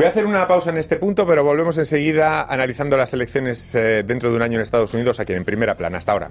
Voy 0.00 0.06
a 0.06 0.08
hacer 0.08 0.24
una 0.24 0.48
pausa 0.48 0.70
en 0.70 0.78
este 0.78 0.96
punto, 0.96 1.26
pero 1.26 1.44
volvemos 1.44 1.76
enseguida 1.76 2.44
analizando 2.44 2.96
las 2.96 3.12
elecciones 3.12 3.74
eh, 3.74 4.02
dentro 4.02 4.30
de 4.30 4.36
un 4.36 4.40
año 4.40 4.54
en 4.54 4.62
Estados 4.62 4.94
Unidos, 4.94 5.20
aquí 5.20 5.34
en 5.34 5.44
primera 5.44 5.74
plana. 5.74 5.98
Hasta 5.98 6.12
ahora. 6.12 6.30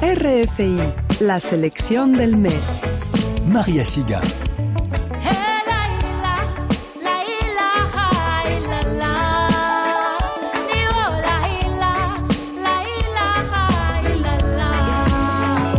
RFI, 0.00 0.78
la 1.20 1.38
selección 1.40 2.14
del 2.14 2.38
mes. 2.38 2.80
Maria 3.44 3.84
Siga. 3.84 4.22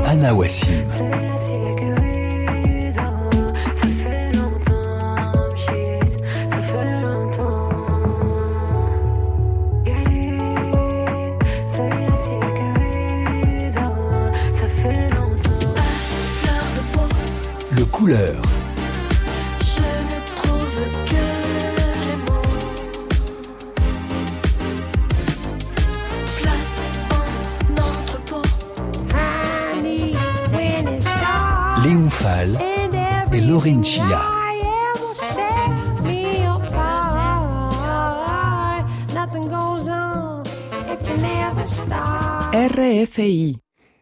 Anna 0.05 0.35
Wassim. 0.35 1.28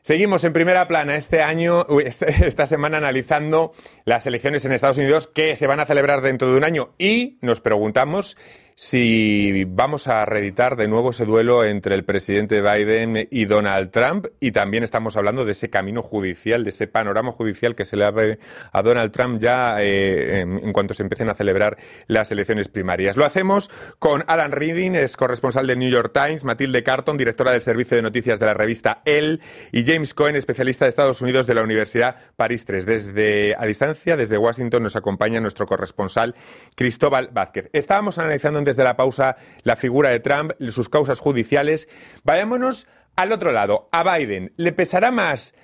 Seguimos 0.07 0.45
en 0.45 0.53
primera 0.53 0.87
plana 0.87 1.17
este 1.17 1.41
año, 1.41 1.85
este- 2.01 2.27
esta 2.47 2.65
semana 2.65 2.95
analizando 2.95 3.73
las 4.05 4.25
elecciones 4.25 4.63
en 4.63 4.71
Estados 4.71 4.99
Unidos 4.99 5.27
que 5.27 5.57
se 5.57 5.67
van 5.67 5.81
a 5.81 5.85
celebrar 5.85 6.21
dentro 6.21 6.49
de 6.49 6.55
un 6.55 6.63
año 6.63 6.93
y 6.97 7.37
nos 7.41 7.59
preguntamos 7.59 8.37
si 8.79 9.63
vamos 9.65 10.07
a 10.07 10.23
reeditar 10.25 10.75
de 10.75 10.87
nuevo 10.87 11.09
ese 11.09 11.25
duelo 11.25 11.65
entre 11.65 11.95
el 11.95 12.05
presidente 12.05 12.61
Biden 12.61 13.27
y 13.31 13.45
Donald 13.45 13.89
Trump 13.89 14.27
y 14.39 14.51
también 14.51 14.83
estamos 14.83 15.17
hablando 15.17 15.45
de 15.45 15.53
ese 15.53 15.71
camino 15.71 16.03
judicial, 16.03 16.63
de 16.63 16.69
ese 16.69 16.85
panorama 16.85 17.31
judicial 17.31 17.73
que 17.73 17.85
se 17.85 17.97
le 17.97 18.05
abre 18.05 18.37
a 18.71 18.83
Donald 18.83 19.11
Trump 19.11 19.39
ya 19.39 19.81
eh, 19.81 20.41
en, 20.41 20.59
en 20.59 20.73
cuanto 20.73 20.93
se 20.93 21.01
empiecen 21.01 21.27
a 21.27 21.33
celebrar 21.33 21.77
las 22.05 22.31
elecciones 22.31 22.67
primarias. 22.67 23.17
Lo 23.17 23.25
hacemos 23.25 23.71
con 23.97 24.23
Alan 24.27 24.51
Reading, 24.51 24.91
es 24.91 25.17
corresponsal 25.17 25.65
del 25.65 25.79
New 25.79 25.89
York 25.89 26.11
Times, 26.13 26.43
Matilde 26.43 26.83
Carton, 26.83 27.17
directora 27.17 27.53
del 27.53 27.63
servicio 27.63 27.97
de 27.97 28.03
noticias 28.03 28.39
de 28.39 28.45
la 28.45 28.53
revista 28.53 29.01
El, 29.05 29.41
y 29.71 29.85
James 29.87 30.13
Cohen, 30.13 30.35
especialista 30.35 30.85
de 30.85 30.89
Estados 30.89 31.23
Unidos 31.23 31.47
de 31.47 31.55
la 31.55 31.63
Universidad 31.63 32.17
París 32.35 32.63
3. 32.65 32.85
Desde 32.85 33.55
a 33.57 33.65
distancia, 33.65 34.15
desde 34.15 34.37
Washington, 34.37 34.83
nos 34.83 34.95
acompaña 34.95 35.39
nuestro 35.39 35.65
corresponsal 35.65 36.35
Cristóbal 36.75 37.31
Vázquez. 37.33 37.71
Estábamos 37.73 38.19
analizando 38.19 38.66
desde 38.67 38.83
la 38.83 38.97
pausa 38.97 39.37
la 39.63 39.75
figura 39.75 40.11
de 40.11 40.19
Trump, 40.19 40.51
sus 40.69 40.89
causas 40.89 41.19
judiciales. 41.19 41.89
Vayámonos 42.23 42.87
al 43.15 43.31
otro 43.31 43.51
lado, 43.51 43.89
a 43.91 44.03
Biden. 44.03 44.53
¿Le 44.57 44.73
pesará 44.73 45.09
más 45.09 45.55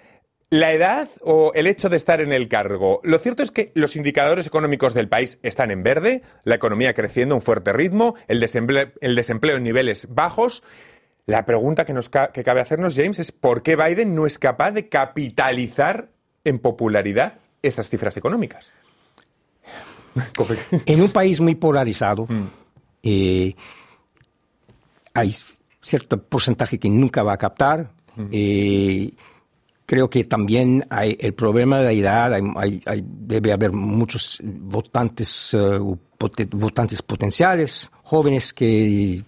la 0.50 0.72
edad 0.72 1.10
o 1.22 1.52
el 1.54 1.68
hecho 1.68 1.90
de 1.90 1.98
estar 1.98 2.22
en 2.22 2.34
el 2.34 2.48
cargo? 2.48 3.00
Lo 3.04 3.20
cierto 3.20 3.44
es 3.44 3.52
que 3.52 3.72
los 3.76 3.96
indicadores 3.96 4.48
económicos 4.48 4.94
del 4.94 5.10
país 5.10 5.38
están 5.44 5.70
en 5.70 5.84
verde, 5.84 6.24
la 6.44 6.56
economía 6.56 6.94
creciendo 6.94 7.36
a 7.36 7.38
un 7.38 7.42
fuerte 7.42 7.74
ritmo, 7.74 8.16
el 8.28 8.40
desempleo, 8.40 8.92
el 9.02 9.16
desempleo 9.16 9.58
en 9.58 9.64
niveles 9.64 10.08
bajos. 10.10 10.64
La 11.26 11.46
pregunta 11.46 11.86
que, 11.86 11.94
nos 11.94 12.10
ca 12.10 12.32
que 12.32 12.44
cabe 12.44 12.62
hacernos, 12.62 12.96
James, 12.96 13.20
es 13.20 13.32
¿por 13.32 13.64
qué 13.64 13.76
Biden 13.76 14.16
no 14.16 14.26
es 14.26 14.40
capaz 14.40 14.72
de 14.72 14.90
capitalizar 14.90 16.10
en 16.44 16.60
popularidad 16.60 17.36
esas 17.62 17.90
cifras 17.90 18.18
económicas? 18.18 18.74
en 20.86 21.02
un 21.02 21.10
país 21.10 21.40
muy 21.40 21.56
polarizado, 21.56 22.28
eh, 23.04 23.54
hay 25.14 25.34
cierto 25.82 26.22
porcentaje 26.22 26.80
que 26.80 26.90
nunca 26.90 27.24
va 27.24 27.34
a 27.34 27.38
captar. 27.38 27.92
Eh, 28.32 29.12
creo 29.86 30.10
que 30.10 30.24
también 30.24 30.86
hay 30.90 31.18
el 31.20 31.34
problema 31.34 31.80
de 31.80 31.84
la 31.86 31.92
edad, 31.92 32.34
hay, 32.34 32.44
hay- 32.56 32.82
hay- 32.86 33.04
debe 33.06 33.52
haber 33.52 33.72
muchos 33.72 34.40
votantes, 34.44 35.54
eh, 35.54 35.58
poten- 36.18 36.50
votantes 36.52 37.02
potenciales, 37.02 37.92
jóvenes 38.04 38.54
que 38.54 39.22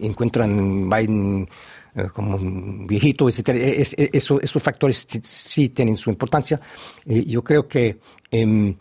encuentran 0.00 0.88
Biden 0.88 1.48
como 2.12 2.36
un 2.36 2.86
viejito. 2.86 3.28
Es- 3.28 3.40
es- 3.46 3.94
eso- 3.96 4.40
esos 4.40 4.62
factores 4.62 5.06
sí, 5.22 5.68
tienen 5.68 5.96
su 5.96 6.10
importancia. 6.10 6.60
Eh, 7.06 7.24
yo 7.24 7.42
creo 7.44 7.66
que 7.68 7.98
em, 8.30 8.74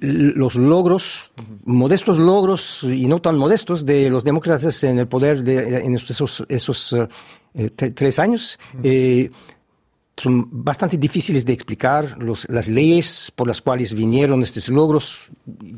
los 0.00 0.54
logros, 0.56 1.32
modestos 1.64 2.18
logros 2.18 2.82
y 2.84 3.06
no 3.06 3.20
tan 3.20 3.36
modestos 3.36 3.84
de 3.84 4.08
los 4.10 4.24
demócratas 4.24 4.82
en 4.84 4.98
el 4.98 5.08
poder 5.08 5.42
de, 5.42 5.78
en 5.84 5.94
esos, 5.94 6.44
esos 6.48 6.92
eh, 6.92 7.70
tre- 7.76 7.92
tres 7.94 8.18
años 8.18 8.58
eh, 8.82 9.30
son 10.16 10.48
bastante 10.50 10.98
difíciles 10.98 11.44
de 11.46 11.52
explicar. 11.54 12.16
Los- 12.18 12.46
las 12.50 12.68
leyes 12.68 13.32
por 13.34 13.46
las 13.46 13.62
cuales 13.62 13.94
vinieron 13.94 14.42
estos 14.42 14.68
logros 14.68 15.30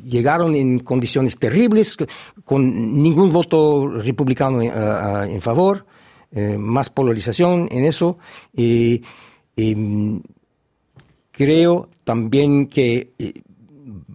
llegaron 0.05 0.55
en 0.55 0.81
condiciones 0.81 1.39
terribles, 1.39 1.97
con 2.45 3.03
ningún 3.03 3.31
voto 3.33 3.87
republicano 3.89 4.61
eh, 4.63 4.71
en 5.33 5.41
favor, 5.41 5.87
eh, 6.33 6.57
más 6.59 6.91
polarización 6.91 7.69
en 7.71 7.85
eso. 7.85 8.19
Em, 9.55 10.21
creo 11.31 11.89
también 12.05 12.67
que 12.67 13.13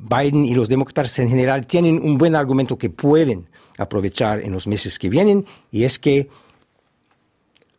Biden 0.09 0.45
y 0.45 0.53
los 0.53 0.69
demócratas 0.69 1.17
en 1.19 1.29
general 1.29 1.65
tienen 1.67 2.01
un 2.01 2.17
buen 2.17 2.35
argumento 2.35 2.77
que 2.77 2.89
pueden 2.89 3.47
aprovechar 3.77 4.41
en 4.41 4.51
los 4.51 4.65
meses 4.67 4.97
que 4.99 5.09
vienen, 5.09 5.45
y 5.71 5.83
es 5.83 5.99
que 5.99 6.29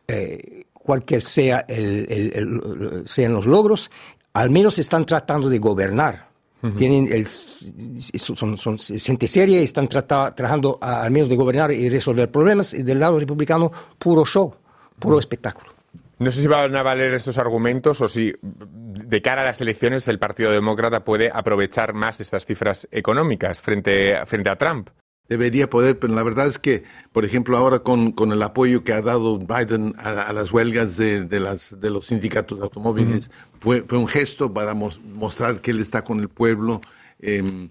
eh, 0.06 0.64
cualquier 0.72 1.22
sea 1.22 1.64
el- 1.68 2.06
el- 2.08 2.32
el- 2.34 3.02
sean 3.06 3.34
los 3.34 3.46
logros, 3.46 3.90
al 4.32 4.50
menos 4.50 4.78
están 4.78 5.04
tratando 5.04 5.48
de 5.48 5.58
gobernar. 5.58 6.28
Tienen 6.76 7.08
el, 7.12 7.28
son, 7.28 8.58
son 8.58 8.78
gente 8.78 9.28
seria 9.28 9.60
y 9.60 9.64
están 9.64 9.86
trata- 9.86 10.34
trabajando 10.34 10.76
a- 10.80 11.02
al 11.02 11.10
menos 11.12 11.28
de 11.28 11.36
gobernar 11.36 11.70
y 11.70 11.88
resolver 11.88 12.28
problemas. 12.32 12.74
Y 12.74 12.82
del 12.82 12.98
lado 12.98 13.16
republicano, 13.18 13.70
puro 13.96 14.24
show, 14.24 14.52
puro 14.98 15.20
espectáculo. 15.20 15.72
No 16.18 16.32
sé 16.32 16.40
si 16.40 16.46
van 16.48 16.74
a 16.74 16.82
valer 16.82 17.14
estos 17.14 17.38
argumentos 17.38 18.00
o 18.00 18.08
si 18.08 18.34
de 18.42 19.22
cara 19.22 19.42
a 19.42 19.44
las 19.44 19.60
elecciones 19.60 20.08
el 20.08 20.18
Partido 20.18 20.50
Demócrata 20.50 21.04
puede 21.04 21.30
aprovechar 21.32 21.94
más 21.94 22.20
estas 22.20 22.44
cifras 22.44 22.88
económicas 22.90 23.60
frente, 23.60 24.16
frente 24.26 24.50
a 24.50 24.56
Trump. 24.56 24.88
Debería 25.28 25.68
poder, 25.68 25.98
pero 25.98 26.14
la 26.14 26.22
verdad 26.22 26.46
es 26.46 26.58
que, 26.58 26.84
por 27.12 27.24
ejemplo, 27.24 27.56
ahora 27.56 27.80
con, 27.80 28.12
con 28.12 28.32
el 28.32 28.42
apoyo 28.42 28.82
que 28.82 28.94
ha 28.94 29.02
dado 29.02 29.38
Biden 29.38 29.94
a, 29.98 30.22
a 30.22 30.32
las 30.32 30.50
huelgas 30.50 30.96
de, 30.96 31.24
de 31.24 31.38
las, 31.38 31.78
de 31.78 31.90
los 31.90 32.06
sindicatos 32.06 32.58
de 32.58 32.64
automóviles, 32.64 33.30
fue, 33.60 33.82
fue 33.82 33.98
un 33.98 34.08
gesto 34.08 34.52
para 34.52 34.72
mos- 34.74 34.98
mostrar 35.04 35.60
que 35.60 35.70
él 35.70 35.80
está 35.80 36.02
con 36.02 36.20
el 36.20 36.28
pueblo. 36.30 36.80
Eh, 37.20 37.68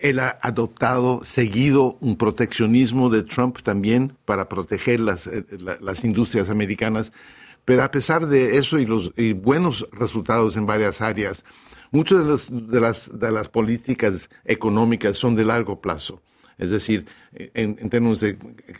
él 0.00 0.18
ha 0.20 0.38
adoptado, 0.40 1.20
seguido 1.24 1.96
un 2.00 2.16
proteccionismo 2.16 3.10
de 3.10 3.24
Trump 3.24 3.58
también 3.62 4.16
para 4.24 4.48
proteger 4.48 5.00
las, 5.00 5.26
eh, 5.26 5.44
la- 5.58 5.78
las 5.80 6.04
industrias 6.04 6.48
americanas. 6.48 7.12
Pero 7.64 7.82
a 7.84 7.90
pesar 7.90 8.26
de 8.26 8.56
eso 8.58 8.78
y 8.78 8.86
los 8.86 9.12
y 9.16 9.32
buenos 9.34 9.86
resultados 9.92 10.56
en 10.56 10.66
varias 10.66 11.00
áreas, 11.00 11.44
muchas 11.90 12.18
de, 12.18 12.24
los- 12.24 12.48
de, 12.50 12.80
las, 12.80 13.10
de 13.18 13.30
las 13.30 13.48
políticas 13.48 14.30
económicas 14.44 15.16
son 15.16 15.36
de 15.36 15.44
largo 15.44 15.80
plazo. 15.80 16.22
Es 16.58 16.70
decir, 16.70 17.06
en, 17.32 17.76
en 17.80 17.88
términos 17.90 18.20
de, 18.20 18.36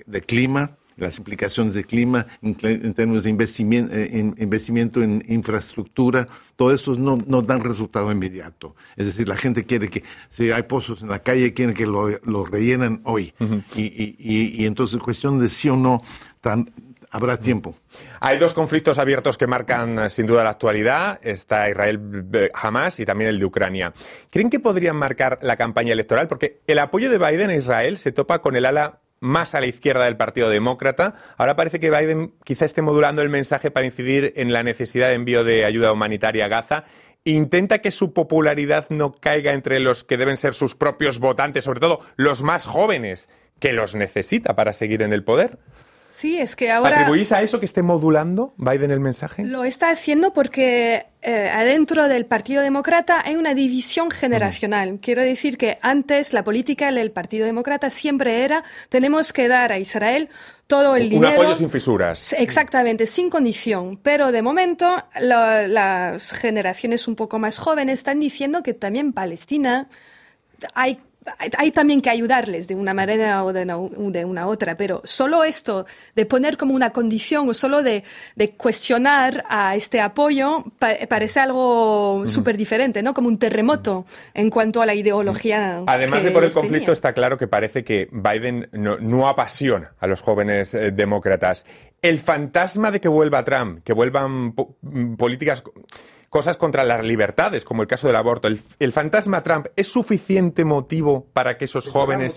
de 0.07 0.21
clima, 0.23 0.77
las 0.97 1.17
implicaciones 1.19 1.75
de 1.75 1.85
clima, 1.85 2.27
en, 2.43 2.57
en 2.63 2.93
términos 2.95 3.25
de 3.25 3.31
en, 3.31 4.35
investimiento 4.39 5.03
en 5.03 5.23
infraestructura, 5.27 6.27
todo 6.55 6.73
eso 6.73 6.95
no, 6.97 7.19
no 7.27 7.41
dan 7.43 7.63
resultado 7.65 8.13
inmediato. 8.13 8.77
Es 8.97 9.07
decir, 9.07 9.27
la 9.27 9.37
gente 9.37 9.65
quiere 9.65 9.89
que, 9.89 10.05
si 10.29 10.51
hay 10.53 10.63
pozos 10.65 11.03
en 11.03 11.09
la 11.09 11.21
calle, 11.21 11.55
quiere 11.55 11.73
que 11.75 11.87
lo, 11.87 12.09
lo 12.25 12.45
rellenan 12.45 13.01
hoy. 13.05 13.33
y, 13.75 13.83
y, 13.83 14.17
y, 14.19 14.63
y 14.63 14.67
entonces, 14.67 15.01
cuestión 15.01 15.39
de 15.39 15.49
sí 15.49 15.71
o 15.71 15.77
no, 15.77 16.03
tan, 16.41 16.71
habrá 17.13 17.37
tiempo. 17.37 17.77
Hay 18.21 18.39
dos 18.39 18.55
conflictos 18.55 18.99
abiertos 18.99 19.39
que 19.39 19.47
marcan 19.47 19.99
eh, 19.99 20.11
sin 20.11 20.27
duda 20.27 20.43
la 20.43 20.51
actualidad. 20.51 21.21
Está 21.23 21.69
Israel-Hamas 21.71 22.99
y 22.99 23.07
también 23.07 23.31
el 23.31 23.39
de 23.39 23.45
Ucrania. 23.45 23.93
¿Creen 24.31 24.51
que 24.51 24.59
podrían 24.59 24.97
marcar 24.97 25.39
la 25.43 25.57
campaña 25.57 25.93
electoral? 25.93 26.27
Porque 26.27 26.61
el 26.67 26.79
apoyo 26.79 27.11
de 27.11 27.19
Biden 27.19 27.51
a 27.51 27.55
Israel 27.55 27.99
se 27.99 28.13
topa 28.13 28.41
con 28.41 28.57
el 28.57 28.65
ala 28.65 29.01
más 29.21 29.55
a 29.55 29.61
la 29.61 29.67
izquierda 29.67 30.07
del 30.07 30.17
Partido 30.17 30.49
Demócrata. 30.51 31.15
Ahora 31.37 31.55
parece 31.55 31.79
que 31.79 31.91
Biden 31.91 32.35
quizá 32.43 32.65
esté 32.65 32.83
modulando 32.83 33.23
el 33.23 33.29
mensaje 33.29 33.71
para 33.71 33.87
incidir 33.87 34.33
en 34.37 34.53
la 34.53 34.65
necesidad 34.65 35.09
de 35.09 35.15
envío 35.15 35.45
de 35.45 35.65
ayuda 35.65 35.93
humanitaria 35.93 36.47
a 36.47 36.49
Gaza. 36.49 36.85
Intenta 37.25 37.79
que 37.79 37.93
su 37.93 38.13
popularidad 38.15 38.87
no 38.89 39.13
caiga 39.13 39.53
entre 39.53 39.79
los 39.79 40.03
que 40.03 40.17
deben 40.17 40.37
ser 40.37 40.55
sus 40.55 40.75
propios 40.75 41.21
votantes, 41.21 41.63
sobre 41.63 41.79
todo 41.79 42.01
los 42.17 42.43
más 42.43 42.67
jóvenes, 42.67 43.29
que 43.61 43.73
los 43.73 43.95
necesita 43.95 44.57
para 44.57 44.73
seguir 44.73 45.03
en 45.03 45.13
el 45.13 45.23
poder. 45.23 45.61
Sí, 46.15 46.39
es 46.39 46.55
que 46.57 46.71
ahora 46.71 47.01
¿Atribuís 47.01 47.33
a 47.33 47.41
eso 47.41 47.59
que 47.59 47.65
esté 47.65 47.83
modulando 47.83 48.53
Biden 48.59 48.91
el 48.91 49.01
mensaje? 49.01 49.45
lo 49.45 49.65
está 49.65 49.89
haciendo 49.89 50.35
porque 50.35 51.07
eh, 51.23 51.49
adentro 51.51 52.07
del 52.07 52.27
Partido 52.27 52.61
Demócrata 52.61 53.23
hay 53.25 53.37
una 53.37 53.55
división 53.55 54.11
generacional. 54.11 54.99
Quiero 55.01 55.23
decir 55.23 55.57
que 55.57 55.79
antes 55.81 56.35
la 56.35 56.45
política 56.45 56.93
del 56.93 57.13
Partido 57.13 57.47
Demócrata 57.47 57.89
siempre 57.89 58.45
era 58.45 58.63
tenemos 58.91 59.33
que 59.33 59.49
dar 59.49 59.73
a 59.73 59.79
Israel 59.79 60.29
todo 60.67 60.97
el 60.97 61.05
Un 61.05 61.09
dinero. 61.09 61.33
apoyo 61.33 61.55
sin 61.55 61.71
fisuras. 61.71 62.35
Exactamente, 62.35 63.07
sin 63.07 63.31
condición. 63.31 63.97
Pero 64.03 64.33
de 64.33 64.43
momento 64.43 65.03
la- 65.19 65.67
las 65.67 66.33
generaciones 66.33 67.09
un 67.09 67.17
poco 67.17 67.39
más 67.39 67.57
jóvenes 67.57 68.01
están 68.01 68.21
diciendo 68.21 68.63
que 68.63 68.75
también 68.75 69.15
Palestina 69.15 69.89
hay, 70.75 71.01
hay, 71.39 71.51
hay 71.57 71.71
también 71.71 72.01
que 72.01 72.11
ayudarles 72.11 72.69
de 72.69 72.75
una 72.75 72.95
manera 72.95 73.45
o 73.45 73.53
de 73.53 73.63
una, 73.63 73.77
de 74.11 74.25
una 74.25 74.47
otra, 74.47 74.77
pero 74.77 75.01
solo 75.05 75.45
esto 75.45 75.87
de 76.17 76.27
poner 76.27 76.57
como 76.57 76.75
una 76.75 76.91
condición 76.91 77.49
o 77.49 77.55
solo 77.55 77.83
de, 77.83 78.03
de 78.37 78.51
cuestionar 78.51 79.45
a 79.49 79.77
este 79.77 80.01
apoyo 80.01 80.65
pa- 80.79 80.95
parece 81.09 81.41
algo 81.41 82.25
súper 82.27 82.57
diferente, 82.57 83.03
¿no? 83.03 83.15
Como 83.15 83.29
un 83.29 83.39
terremoto 83.39 84.05
en 84.35 84.51
cuanto 84.51 84.83
a 84.83 84.87
la 84.87 84.95
ideología. 84.95 85.83
Además 85.87 86.23
de 86.25 86.31
por 86.31 86.45
el 86.45 86.53
conflicto, 86.53 86.93
está 86.93 87.13
claro 87.13 87.39
que 87.39 87.47
parece 87.49 87.85
que 87.85 88.09
Biden 88.11 88.69
no, 88.73 88.99
no 88.99 89.29
apasiona 89.29 89.93
a 89.99 90.07
los 90.07 90.21
jóvenes 90.21 90.75
eh, 90.75 90.91
demócratas. 90.91 91.65
El 92.01 92.19
fantasma 92.19 92.91
de 92.91 93.01
que 93.01 93.09
vuelva 93.09 93.45
Trump, 93.45 93.85
que 93.85 93.93
vuelvan 93.93 94.53
po- 94.53 94.77
mm, 94.83 95.15
políticas, 95.15 95.63
cosas 96.33 96.57
contra 96.57 96.83
las 96.83 97.05
libertades, 97.05 97.63
como 97.67 97.83
el 97.83 97.89
caso 97.89 98.07
del 98.07 98.17
aborto, 98.17 98.49
el, 98.49 98.59
el 98.79 98.93
fantasma 98.95 99.43
Trump, 99.43 99.67
¿es 99.77 99.89
suficiente 99.89 100.65
motivo 100.65 101.27
para 101.35 101.59
que 101.59 101.67
esos 101.67 101.91
jóvenes... 101.91 102.33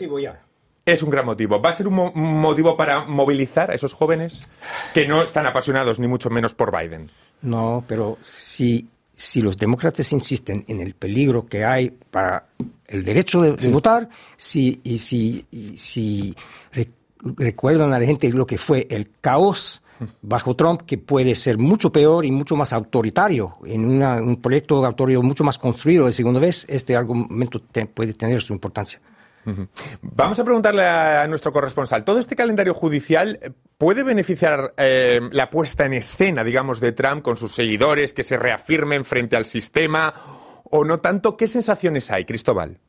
Es 0.85 1.01
un 1.01 1.09
gran 1.09 1.25
motivo. 1.25 1.61
¿Va 1.61 1.69
a 1.69 1.73
ser 1.73 1.87
un, 1.87 1.93
mo- 1.95 2.11
un 2.13 2.41
motivo 2.41 2.75
para 2.75 3.05
movilizar 3.05 3.71
a 3.71 3.73
esos 3.73 3.93
jóvenes 3.93 4.51
que 4.93 5.07
no 5.07 5.23
están 5.23 5.45
apasionados 5.45 5.97
ni 5.97 6.07
mucho 6.07 6.29
menos 6.29 6.53
por 6.53 6.77
Biden? 6.77 7.09
No, 7.41 7.85
pero 7.87 8.17
si 8.21 8.89
si 9.17 9.41
los 9.41 9.55
demócratas 9.55 10.11
insisten 10.11 10.65
en 10.67 10.81
el 10.81 10.93
peligro 10.93 11.45
que 11.47 11.63
hay 11.63 11.89
para 11.89 12.47
el 12.85 13.05
derecho 13.05 13.41
de, 13.41 13.53
de 13.53 13.69
votar, 13.69 14.09
si, 14.35 14.81
y 14.83 14.97
si, 14.97 15.45
y 15.51 15.77
si 15.77 16.35
re- 16.73 16.89
recuerdan 17.23 17.93
a 17.93 17.99
la 17.99 18.05
gente 18.05 18.29
lo 18.33 18.45
que 18.45 18.57
fue 18.57 18.87
el 18.89 19.09
caos 19.21 19.81
bajo 20.21 20.55
Trump, 20.55 20.81
que 20.81 20.97
puede 20.97 21.35
ser 21.35 21.57
mucho 21.57 21.91
peor 21.91 22.25
y 22.25 22.31
mucho 22.31 22.55
más 22.55 22.73
autoritario, 22.73 23.55
en 23.65 23.85
una- 23.85 24.15
un 24.21 24.41
proyecto 24.41 24.85
autoritario 24.85 25.21
mucho 25.21 25.43
más 25.43 25.57
construido 25.57 26.05
de 26.05 26.13
segunda 26.13 26.39
vez, 26.39 26.65
este 26.69 26.95
argumento 26.95 27.61
te- 27.61 27.85
puede 27.85 28.13
tener 28.13 28.41
su 28.41 28.53
importancia. 28.53 28.99
Vamos 30.01 30.39
a 30.39 30.43
preguntarle 30.43 30.83
a 30.87 31.27
nuestro 31.27 31.53
corresponsal, 31.53 32.03
¿todo 32.03 32.17
este 32.17 32.35
calendario 32.35 32.73
judicial 32.73 33.37
eh, 33.43 33.51
puede 33.77 34.01
beneficiar 34.03 34.73
eh, 34.75 35.21
la 35.31 35.51
puesta 35.51 35.85
en 35.85 35.93
escena, 35.93 36.43
digamos, 36.43 36.79
de 36.79 36.93
Trump 36.93 37.21
con 37.21 37.37
sus 37.37 37.51
seguidores, 37.51 38.11
que 38.11 38.23
se 38.23 38.37
reafirmen 38.37 39.05
frente 39.05 39.35
al 39.35 39.45
sistema 39.45 40.11
o 40.63 40.83
no 40.83 40.99
tanto? 40.99 41.37
¿Qué 41.37 41.47
sensaciones 41.47 42.09
hay, 42.09 42.25
Cristóbal? 42.25 42.79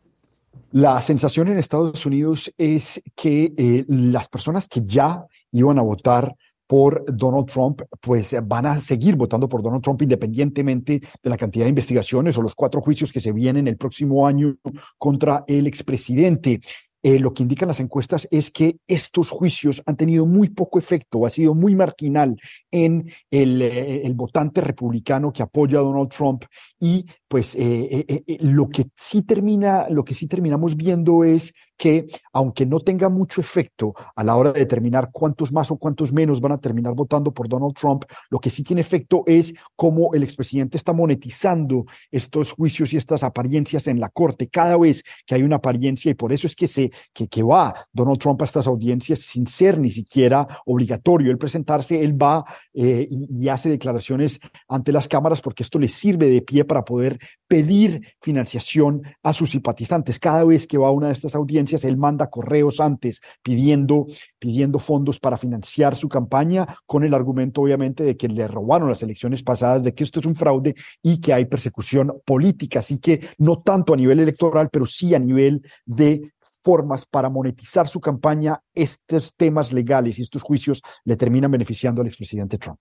La 0.72 1.00
sensación 1.02 1.48
en 1.48 1.58
Estados 1.58 2.06
Unidos 2.06 2.50
es 2.56 3.02
que 3.14 3.52
eh, 3.56 3.84
las 3.88 4.28
personas 4.28 4.66
que 4.66 4.80
ya 4.84 5.26
iban 5.52 5.78
a 5.78 5.82
votar 5.82 6.34
por 6.66 7.04
Donald 7.06 7.46
Trump, 7.46 7.82
pues 8.00 8.34
van 8.44 8.66
a 8.66 8.80
seguir 8.80 9.16
votando 9.16 9.48
por 9.48 9.62
Donald 9.62 9.82
Trump 9.82 10.02
independientemente 10.02 11.00
de 11.22 11.30
la 11.30 11.36
cantidad 11.36 11.64
de 11.64 11.70
investigaciones 11.70 12.36
o 12.36 12.42
los 12.42 12.54
cuatro 12.54 12.80
juicios 12.80 13.12
que 13.12 13.20
se 13.20 13.32
vienen 13.32 13.68
el 13.68 13.76
próximo 13.76 14.26
año 14.26 14.56
contra 14.98 15.44
el 15.46 15.66
expresidente. 15.66 16.60
Eh, 17.02 17.20
lo 17.20 17.32
que 17.32 17.44
indican 17.44 17.68
las 17.68 17.78
encuestas 17.78 18.26
es 18.32 18.50
que 18.50 18.78
estos 18.88 19.30
juicios 19.30 19.80
han 19.86 19.96
tenido 19.96 20.26
muy 20.26 20.48
poco 20.48 20.78
efecto, 20.78 21.24
ha 21.24 21.30
sido 21.30 21.54
muy 21.54 21.76
marginal 21.76 22.36
en 22.72 23.08
el, 23.30 23.62
eh, 23.62 24.12
votante 24.12 24.60
republicano 24.60 25.32
que 25.32 25.44
apoya 25.44 25.78
a 25.78 25.82
Donald 25.82 26.08
Trump 26.08 26.44
y 26.80 27.06
pues 27.28 27.54
eh, 27.54 28.24
lo 28.40 28.68
que 28.68 28.86
sí 28.96 29.22
termina, 29.22 29.88
lo 29.88 30.04
que 30.04 30.14
sí 30.14 30.26
terminamos 30.26 30.74
viendo 30.74 31.22
es 31.22 31.54
que 31.76 32.06
aunque 32.32 32.66
no 32.66 32.80
tenga 32.80 33.08
mucho 33.08 33.40
efecto 33.40 33.94
a 34.14 34.24
la 34.24 34.36
hora 34.36 34.52
de 34.52 34.60
determinar 34.60 35.10
cuántos 35.12 35.52
más 35.52 35.70
o 35.70 35.76
cuántos 35.76 36.12
menos 36.12 36.40
van 36.40 36.52
a 36.52 36.58
terminar 36.58 36.94
votando 36.94 37.32
por 37.32 37.48
Donald 37.48 37.74
Trump, 37.74 38.04
lo 38.30 38.38
que 38.38 38.50
sí 38.50 38.62
tiene 38.62 38.80
efecto 38.80 39.22
es 39.26 39.54
cómo 39.74 40.14
el 40.14 40.22
expresidente 40.22 40.76
está 40.76 40.92
monetizando 40.92 41.86
estos 42.10 42.52
juicios 42.52 42.92
y 42.92 42.96
estas 42.96 43.22
apariencias 43.22 43.86
en 43.88 44.00
la 44.00 44.08
corte 44.08 44.48
cada 44.48 44.76
vez 44.76 45.04
que 45.24 45.34
hay 45.34 45.42
una 45.42 45.56
apariencia 45.56 46.10
y 46.10 46.14
por 46.14 46.32
eso 46.32 46.46
es 46.46 46.56
que 46.56 46.66
se 46.66 46.90
que, 47.12 47.28
que 47.28 47.42
va 47.42 47.74
Donald 47.92 48.18
Trump 48.18 48.40
a 48.42 48.44
estas 48.44 48.66
audiencias 48.66 49.20
sin 49.20 49.46
ser 49.46 49.78
ni 49.78 49.90
siquiera 49.90 50.46
obligatorio 50.64 51.30
el 51.30 51.38
presentarse, 51.38 52.02
él 52.02 52.20
va 52.20 52.44
eh, 52.72 53.06
y, 53.08 53.44
y 53.44 53.48
hace 53.48 53.68
declaraciones 53.68 54.40
ante 54.68 54.92
las 54.92 55.08
cámaras 55.08 55.40
porque 55.40 55.62
esto 55.62 55.78
le 55.78 55.88
sirve 55.88 56.28
de 56.28 56.42
pie 56.42 56.64
para 56.64 56.84
poder 56.84 57.18
pedir 57.48 58.14
financiación 58.20 59.02
a 59.22 59.32
sus 59.32 59.50
simpatizantes. 59.50 60.18
Cada 60.18 60.44
vez 60.44 60.66
que 60.66 60.78
va 60.78 60.88
a 60.88 60.92
una 60.92 61.08
de 61.08 61.12
estas 61.12 61.34
audiencias, 61.34 61.65
él 61.72 61.96
manda 61.96 62.30
correos 62.30 62.80
antes 62.80 63.20
pidiendo, 63.42 64.06
pidiendo 64.38 64.78
fondos 64.78 65.18
para 65.18 65.36
financiar 65.36 65.96
su 65.96 66.08
campaña 66.08 66.66
con 66.86 67.04
el 67.04 67.14
argumento 67.14 67.62
obviamente 67.62 68.04
de 68.04 68.16
que 68.16 68.28
le 68.28 68.46
robaron 68.46 68.88
las 68.88 69.02
elecciones 69.02 69.42
pasadas, 69.42 69.82
de 69.82 69.94
que 69.94 70.04
esto 70.04 70.20
es 70.20 70.26
un 70.26 70.36
fraude 70.36 70.74
y 71.02 71.20
que 71.20 71.32
hay 71.32 71.46
persecución 71.46 72.12
política. 72.24 72.80
Así 72.80 72.98
que 72.98 73.28
no 73.38 73.60
tanto 73.62 73.94
a 73.94 73.96
nivel 73.96 74.20
electoral, 74.20 74.68
pero 74.70 74.86
sí 74.86 75.14
a 75.14 75.18
nivel 75.18 75.62
de 75.84 76.32
formas 76.62 77.06
para 77.06 77.28
monetizar 77.30 77.86
su 77.86 78.00
campaña, 78.00 78.60
estos 78.74 79.34
temas 79.36 79.72
legales 79.72 80.18
y 80.18 80.22
estos 80.22 80.42
juicios 80.42 80.82
le 81.04 81.16
terminan 81.16 81.50
beneficiando 81.50 82.00
al 82.00 82.08
expresidente 82.08 82.58
Trump. 82.58 82.80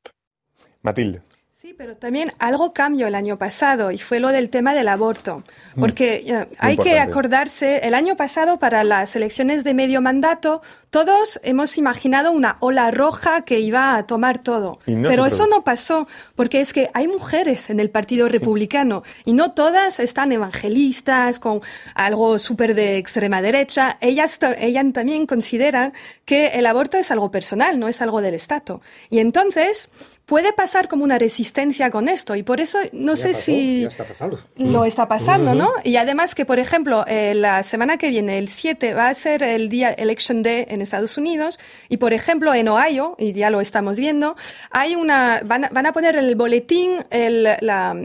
Matilde. 0.81 1.21
Sí, 1.65 1.73
pero 1.73 1.97
también 1.97 2.31
algo 2.37 2.73
cambió 2.73 3.07
el 3.07 3.15
año 3.15 3.39
pasado 3.39 3.89
y 3.89 3.97
fue 3.97 4.19
lo 4.19 4.27
del 4.27 4.51
tema 4.51 4.75
del 4.75 4.87
aborto. 4.87 5.43
Porque 5.75 6.17
eh, 6.17 6.47
hay 6.59 6.77
que 6.77 6.89
importante. 6.89 6.99
acordarse, 6.99 7.77
el 7.79 7.95
año 7.95 8.15
pasado 8.15 8.59
para 8.59 8.83
las 8.83 9.15
elecciones 9.15 9.63
de 9.63 9.73
medio 9.73 9.99
mandato, 9.99 10.61
todos 10.91 11.39
hemos 11.41 11.79
imaginado 11.79 12.31
una 12.31 12.55
ola 12.59 12.91
roja 12.91 13.41
que 13.45 13.61
iba 13.61 13.95
a 13.95 14.05
tomar 14.05 14.37
todo. 14.37 14.77
No 14.85 15.09
pero 15.09 15.25
eso 15.25 15.47
no 15.47 15.63
pasó, 15.63 16.07
porque 16.35 16.61
es 16.61 16.71
que 16.71 16.91
hay 16.93 17.07
mujeres 17.07 17.71
en 17.71 17.79
el 17.79 17.89
Partido 17.89 18.29
Republicano 18.29 19.01
y 19.25 19.33
no 19.33 19.53
todas 19.53 19.99
están 19.99 20.31
evangelistas 20.31 21.39
con 21.39 21.61
algo 21.95 22.37
súper 22.37 22.75
de 22.75 22.97
extrema 22.97 23.41
derecha. 23.41 23.97
Ellas, 24.01 24.39
ellas 24.59 24.85
también 24.93 25.25
consideran 25.25 25.93
que 26.25 26.47
el 26.49 26.67
aborto 26.67 26.97
es 26.99 27.09
algo 27.09 27.31
personal, 27.31 27.79
no 27.79 27.87
es 27.87 28.03
algo 28.03 28.21
del 28.21 28.35
Estado. 28.35 28.81
Y 29.09 29.17
entonces 29.17 29.89
puede 30.25 30.53
pasar 30.53 30.87
como 30.87 31.03
una 31.03 31.19
resistencia 31.19 31.89
con 31.91 32.09
esto 32.09 32.35
y 32.35 32.43
por 32.43 32.59
eso 32.59 32.79
no 32.93 33.15
sé 33.15 33.33
si 33.33 33.87
pasando. 33.97 34.39
lo 34.57 34.85
está 34.85 35.07
pasando, 35.07 35.53
¿no? 35.53 35.71
Y 35.83 35.97
además 35.97 36.33
que, 36.33 36.45
por 36.45 36.59
ejemplo, 36.59 37.05
eh, 37.07 37.33
la 37.35 37.63
semana 37.63 37.97
que 37.97 38.09
viene, 38.09 38.39
el 38.39 38.49
7, 38.49 38.93
va 38.93 39.09
a 39.09 39.13
ser 39.13 39.43
el 39.43 39.69
día 39.69 39.91
Election 39.91 40.41
Day 40.41 40.65
en 40.67 40.81
Estados 40.81 41.17
Unidos 41.17 41.59
y, 41.89 41.97
por 41.97 42.13
ejemplo, 42.13 42.53
en 42.53 42.67
Ohio, 42.67 43.15
y 43.19 43.33
ya 43.33 43.49
lo 43.49 43.61
estamos 43.61 43.97
viendo, 43.97 44.35
hay 44.71 44.95
una, 44.95 45.41
van 45.45 45.65
a, 45.65 45.69
van 45.69 45.85
a 45.85 45.93
poner 45.93 46.15
el 46.15 46.35
boletín, 46.35 47.05
el, 47.11 47.43
la, 47.43 47.95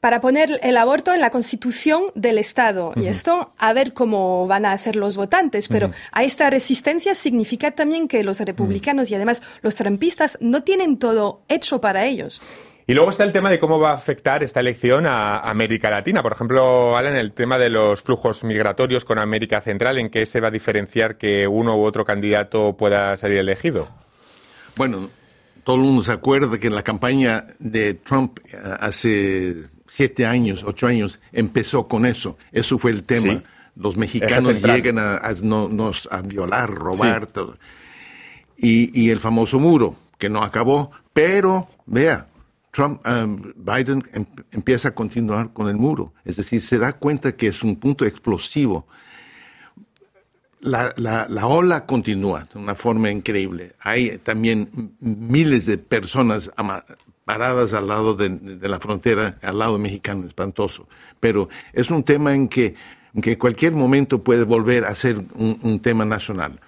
para 0.00 0.20
poner 0.20 0.60
el 0.62 0.76
aborto 0.76 1.12
en 1.12 1.20
la 1.20 1.30
constitución 1.30 2.04
del 2.14 2.38
Estado. 2.38 2.92
Y 2.96 3.06
esto, 3.06 3.52
a 3.58 3.72
ver 3.72 3.92
cómo 3.92 4.46
van 4.46 4.64
a 4.64 4.72
hacer 4.72 4.96
los 4.96 5.16
votantes. 5.16 5.68
Pero 5.68 5.90
a 6.12 6.22
esta 6.22 6.50
resistencia 6.50 7.14
significa 7.14 7.72
también 7.72 8.06
que 8.06 8.22
los 8.22 8.40
republicanos 8.40 9.10
y 9.10 9.14
además 9.14 9.42
los 9.62 9.74
trampistas 9.74 10.38
no 10.40 10.62
tienen 10.62 10.98
todo 10.98 11.42
hecho 11.48 11.80
para 11.80 12.06
ellos. 12.06 12.40
Y 12.86 12.94
luego 12.94 13.10
está 13.10 13.24
el 13.24 13.32
tema 13.32 13.50
de 13.50 13.58
cómo 13.58 13.78
va 13.78 13.90
a 13.90 13.94
afectar 13.94 14.42
esta 14.42 14.60
elección 14.60 15.06
a 15.06 15.40
América 15.40 15.90
Latina. 15.90 16.22
Por 16.22 16.32
ejemplo, 16.32 16.96
Alan, 16.96 17.16
el 17.16 17.32
tema 17.32 17.58
de 17.58 17.68
los 17.68 18.00
flujos 18.00 18.44
migratorios 18.44 19.04
con 19.04 19.18
América 19.18 19.60
Central, 19.60 19.98
¿en 19.98 20.08
qué 20.08 20.24
se 20.24 20.40
va 20.40 20.48
a 20.48 20.50
diferenciar 20.50 21.18
que 21.18 21.46
uno 21.46 21.76
u 21.76 21.84
otro 21.84 22.06
candidato 22.06 22.78
pueda 22.78 23.14
salir 23.18 23.38
elegido? 23.38 23.88
Bueno, 24.74 25.10
todo 25.64 25.76
el 25.76 25.82
mundo 25.82 26.02
se 26.02 26.12
acuerda 26.12 26.56
que 26.58 26.68
en 26.68 26.74
la 26.74 26.82
campaña 26.82 27.44
de 27.58 27.92
Trump 27.92 28.38
eh, 28.46 28.56
hace 28.80 29.68
siete 29.88 30.24
años, 30.26 30.62
ocho 30.64 30.86
años, 30.86 31.18
empezó 31.32 31.88
con 31.88 32.06
eso. 32.06 32.38
Eso 32.52 32.78
fue 32.78 32.92
el 32.92 33.02
tema. 33.02 33.32
Sí. 33.32 33.42
Los 33.74 33.96
mexicanos 33.96 34.60
llegan 34.62 34.98
a, 34.98 35.16
a 35.16 35.32
no- 35.42 35.68
nos, 35.68 36.08
a 36.12 36.22
violar, 36.22 36.70
robar, 36.72 37.26
todo. 37.26 37.58
Y, 38.56 38.90
y 39.00 39.10
el 39.10 39.18
famoso 39.20 39.58
muro, 39.58 39.96
que 40.18 40.28
no 40.28 40.42
acabó, 40.42 40.90
pero 41.12 41.68
vea, 41.86 42.26
Trump, 42.72 43.00
um, 43.06 43.52
Biden 43.56 44.02
em- 44.12 44.26
empieza 44.52 44.88
a 44.88 44.94
continuar 44.94 45.52
con 45.52 45.68
el 45.68 45.76
muro. 45.76 46.12
Es 46.24 46.36
decir, 46.36 46.60
se 46.62 46.78
da 46.78 46.92
cuenta 46.92 47.34
que 47.36 47.46
es 47.48 47.62
un 47.62 47.76
punto 47.76 48.04
explosivo 48.04 48.86
la, 50.60 50.92
la, 50.96 51.26
la 51.28 51.46
ola 51.46 51.86
continúa 51.86 52.48
de 52.52 52.58
una 52.58 52.74
forma 52.74 53.10
increíble. 53.10 53.74
Hay 53.80 54.18
también 54.18 54.92
miles 55.00 55.66
de 55.66 55.78
personas 55.78 56.50
paradas 57.28 57.74
al 57.74 57.88
lado 57.88 58.14
de, 58.14 58.58
la 58.66 58.80
frontera, 58.80 59.36
al 59.42 59.58
lado 59.58 59.78
mexicano, 59.78 60.26
espantoso. 60.26 60.88
Pero 61.20 61.50
es 61.74 61.90
un 61.90 62.02
tema 62.02 62.34
en 62.34 62.48
que 62.48 62.74
en 63.14 63.20
que 63.20 63.36
cualquier 63.36 63.72
momento 63.72 64.22
puede 64.24 64.44
volver 64.44 64.86
a 64.86 64.94
ser 64.94 65.20
un 65.34 65.80
tema 65.80 66.06
nacional. 66.06 66.58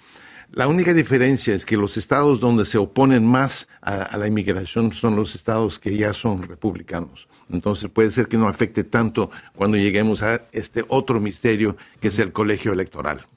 La 0.53 0.67
única 0.67 0.93
diferencia 0.93 1.55
es 1.55 1.65
que 1.65 1.77
los 1.77 1.95
estados 1.95 2.41
donde 2.41 2.65
se 2.65 2.77
oponen 2.77 3.25
más 3.25 3.69
a, 3.81 4.17
la 4.17 4.27
inmigración 4.27 4.91
son 4.91 5.15
los 5.15 5.33
estados 5.33 5.79
que 5.79 5.95
ya 5.95 6.11
son 6.11 6.43
republicanos. 6.43 7.29
Entonces 7.49 7.89
puede 7.89 8.11
ser 8.11 8.27
que 8.27 8.35
no 8.35 8.49
afecte 8.49 8.83
tanto 8.83 9.31
cuando 9.55 9.77
lleguemos 9.77 10.21
a 10.23 10.41
este 10.51 10.83
otro 10.89 11.21
misterio 11.21 11.77
que 12.01 12.09
es 12.09 12.19
el 12.19 12.33
colegio 12.33 12.73
electoral. 12.73 13.27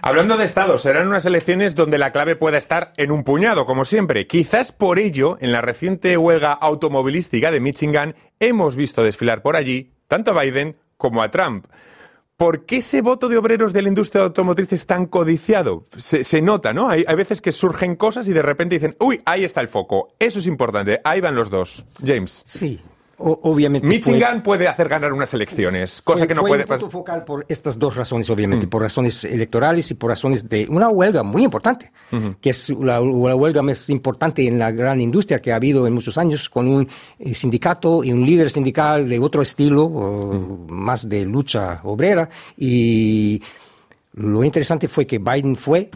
Hablando 0.00 0.36
de 0.36 0.44
estados, 0.44 0.82
serán 0.82 1.08
unas 1.08 1.26
elecciones 1.26 1.74
donde 1.74 1.98
la 1.98 2.12
clave 2.12 2.36
pueda 2.36 2.56
estar 2.56 2.92
en 2.96 3.10
un 3.10 3.24
puñado, 3.24 3.66
como 3.66 3.84
siempre. 3.84 4.28
Quizás 4.28 4.70
por 4.70 5.00
ello, 5.00 5.38
en 5.40 5.50
la 5.50 5.62
reciente 5.62 6.16
huelga 6.16 6.52
automovilística 6.52 7.50
de 7.50 7.58
Michigan, 7.58 8.14
hemos 8.38 8.76
visto 8.76 9.02
desfilar 9.02 9.42
por 9.42 9.56
allí 9.56 9.92
tanto 10.06 10.30
a 10.30 10.40
Biden 10.40 10.76
como 10.96 11.20
a 11.20 11.32
Trump. 11.32 11.66
¿Por 12.40 12.64
qué 12.64 12.78
ese 12.78 13.02
voto 13.02 13.28
de 13.28 13.36
obreros 13.36 13.74
de 13.74 13.82
la 13.82 13.88
industria 13.88 14.24
automotriz 14.24 14.72
es 14.72 14.86
tan 14.86 15.04
codiciado? 15.04 15.84
Se, 15.98 16.24
se 16.24 16.40
nota, 16.40 16.72
¿no? 16.72 16.88
Hay, 16.88 17.04
hay 17.06 17.14
veces 17.14 17.42
que 17.42 17.52
surgen 17.52 17.96
cosas 17.96 18.26
y 18.28 18.32
de 18.32 18.40
repente 18.40 18.76
dicen, 18.76 18.96
uy, 18.98 19.20
ahí 19.26 19.44
está 19.44 19.60
el 19.60 19.68
foco. 19.68 20.14
Eso 20.18 20.38
es 20.38 20.46
importante. 20.46 21.02
Ahí 21.04 21.20
van 21.20 21.34
los 21.34 21.50
dos. 21.50 21.84
James. 22.02 22.42
Sí, 22.46 22.80
o- 23.20 23.38
obviamente. 23.50 23.86
Michigan 23.86 24.42
puede 24.42 24.66
hacer 24.66 24.88
ganar 24.88 25.12
unas 25.12 25.32
elecciones, 25.34 26.00
cosa 26.02 26.18
fue- 26.20 26.26
que 26.28 26.34
no 26.34 26.40
fue 26.40 26.50
puede 26.50 26.66
pasar. 26.66 26.88
focal 26.90 27.24
por 27.24 27.44
estas 27.48 27.78
dos 27.78 27.94
razones, 27.96 28.28
obviamente, 28.30 28.66
Mm. 28.66 28.70
por 28.70 28.82
razones 28.82 29.24
electorales 29.24 29.90
y 29.90 29.94
por 29.94 30.10
razones 30.10 30.48
de 30.48 30.66
una 30.68 30.88
huelga 30.88 31.22
muy 31.22 31.44
importante, 31.44 31.92
que 32.40 32.50
es 32.50 32.70
la, 32.70 32.98
la 33.00 33.34
huelga 33.36 33.62
más 33.62 33.88
importante 33.90 34.46
en 34.46 34.58
la 34.58 34.70
gran 34.72 35.00
industria 35.00 35.40
que 35.40 35.52
ha 35.52 35.56
habido 35.56 35.86
en 35.86 35.92
muchos 35.92 36.16
años, 36.18 36.48
con 36.48 36.66
un 36.66 36.88
eh, 37.18 37.34
sindicato 37.34 38.02
y 38.02 38.12
un 38.12 38.24
líder 38.24 38.50
sindical 38.50 39.08
de 39.08 39.18
otro 39.18 39.42
estilo, 39.42 39.84
o 39.84 40.66
más 40.68 41.08
de 41.08 41.24
lucha 41.24 41.80
obrera. 41.84 42.28
Y 42.56 43.42
lo 44.14 44.42
interesante 44.44 44.88
fue 44.88 45.06
que 45.06 45.18
Biden 45.18 45.56
fue 45.56 45.90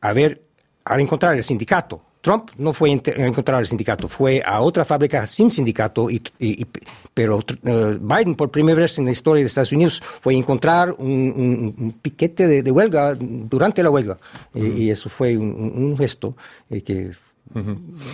a 0.00 0.12
ver, 0.12 0.42
a 0.84 1.00
encontrar 1.00 1.34
el 1.36 1.42
sindicato. 1.42 2.00
Trump 2.26 2.50
no 2.58 2.72
fue 2.72 2.90
a 2.90 2.92
encontrar 3.26 3.60
el 3.60 3.66
sindicato, 3.68 4.08
fue 4.08 4.42
a 4.44 4.60
otra 4.60 4.84
fábrica 4.84 5.24
sin 5.28 5.48
sindicato, 5.48 6.10
y, 6.10 6.16
y- 6.40 6.62
y- 6.62 6.66
pero 7.14 7.38
eh, 7.64 7.98
Biden 8.00 8.34
por 8.34 8.50
primera 8.50 8.80
vez 8.80 8.98
en 8.98 9.04
la 9.04 9.12
historia 9.12 9.42
de 9.42 9.46
Estados 9.46 9.70
Unidos 9.70 10.00
fue 10.20 10.34
a 10.34 10.36
encontrar 10.36 10.92
un, 10.98 11.08
un- 11.08 11.74
un 11.78 11.92
piquete 11.92 12.48
de, 12.48 12.62
de 12.64 12.70
huelga 12.72 13.14
durante 13.18 13.80
la 13.82 13.90
huelga. 13.90 14.18
Y- 14.52 14.66
Y, 14.86 14.90
eso 14.90 15.08
fue 15.08 15.36
un, 15.38 15.96
gesto 15.96 16.36
eh, 16.68 16.82
que 16.82 17.12